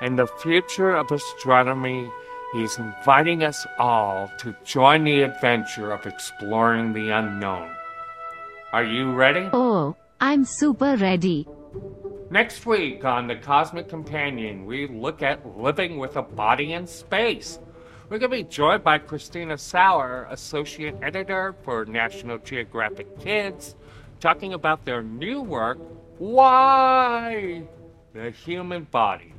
And 0.00 0.16
the 0.16 0.28
future 0.28 0.94
of 0.94 1.10
astronomy 1.10 2.08
is 2.54 2.78
inviting 2.78 3.42
us 3.42 3.66
all 3.78 4.30
to 4.38 4.54
join 4.64 5.04
the 5.04 5.22
adventure 5.22 5.90
of 5.92 6.06
exploring 6.06 6.92
the 6.92 7.10
unknown. 7.10 7.70
Are 8.72 8.84
you 8.84 9.12
ready? 9.12 9.48
Oh, 9.52 9.96
I'm 10.20 10.44
super 10.44 10.96
ready. 10.96 11.48
Next 12.30 12.64
week 12.64 13.04
on 13.04 13.26
The 13.26 13.36
Cosmic 13.36 13.88
Companion, 13.88 14.66
we 14.66 14.86
look 14.86 15.22
at 15.22 15.58
living 15.58 15.98
with 15.98 16.16
a 16.16 16.22
body 16.22 16.72
in 16.72 16.86
space. 16.86 17.58
We're 18.08 18.18
going 18.18 18.30
to 18.30 18.36
be 18.36 18.44
joined 18.44 18.84
by 18.84 18.98
Christina 18.98 19.58
Sauer, 19.58 20.26
Associate 20.30 20.94
Editor 21.02 21.54
for 21.62 21.84
National 21.84 22.38
Geographic 22.38 23.18
Kids, 23.18 23.74
talking 24.20 24.52
about 24.54 24.84
their 24.84 25.02
new 25.02 25.42
work, 25.42 25.78
Why? 26.18 27.64
The 28.12 28.30
Human 28.30 28.84
Body. 28.84 29.33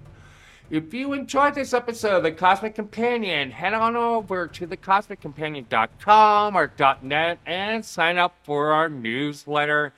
If 0.71 0.95
you 0.95 1.13
enjoyed 1.13 1.53
this 1.53 1.73
episode 1.73 2.17
of 2.17 2.23
The 2.23 2.31
Cosmic 2.31 2.73
Companion, 2.73 3.51
head 3.51 3.75
on 3.75 3.95
over 3.95 4.47
to 4.47 4.65
thecosmiccompanion.com 4.65 6.55
or 6.55 6.71
.net 7.03 7.37
and 7.45 7.85
sign 7.85 8.17
up 8.17 8.35
for 8.43 8.71
our 8.71 8.89
newsletter 8.89 9.93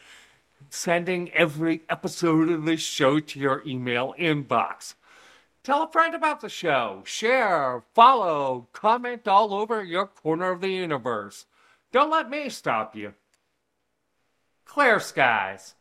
sending 0.69 1.31
every 1.31 1.83
episode 1.89 2.49
of 2.49 2.65
this 2.65 2.81
show 2.81 3.21
to 3.21 3.39
your 3.39 3.63
email 3.65 4.13
inbox. 4.19 4.95
Tell 5.63 5.83
a 5.83 5.91
friend 5.91 6.13
about 6.13 6.41
the 6.41 6.49
show, 6.49 7.01
share, 7.05 7.83
follow, 7.93 8.67
comment 8.73 9.25
all 9.25 9.53
over 9.53 9.81
your 9.81 10.07
corner 10.07 10.51
of 10.51 10.59
the 10.59 10.69
universe. 10.69 11.45
Don't 11.93 12.11
let 12.11 12.29
me 12.29 12.49
stop 12.49 12.93
you. 12.93 13.13
Clear 14.65 14.99
skies. 14.99 15.75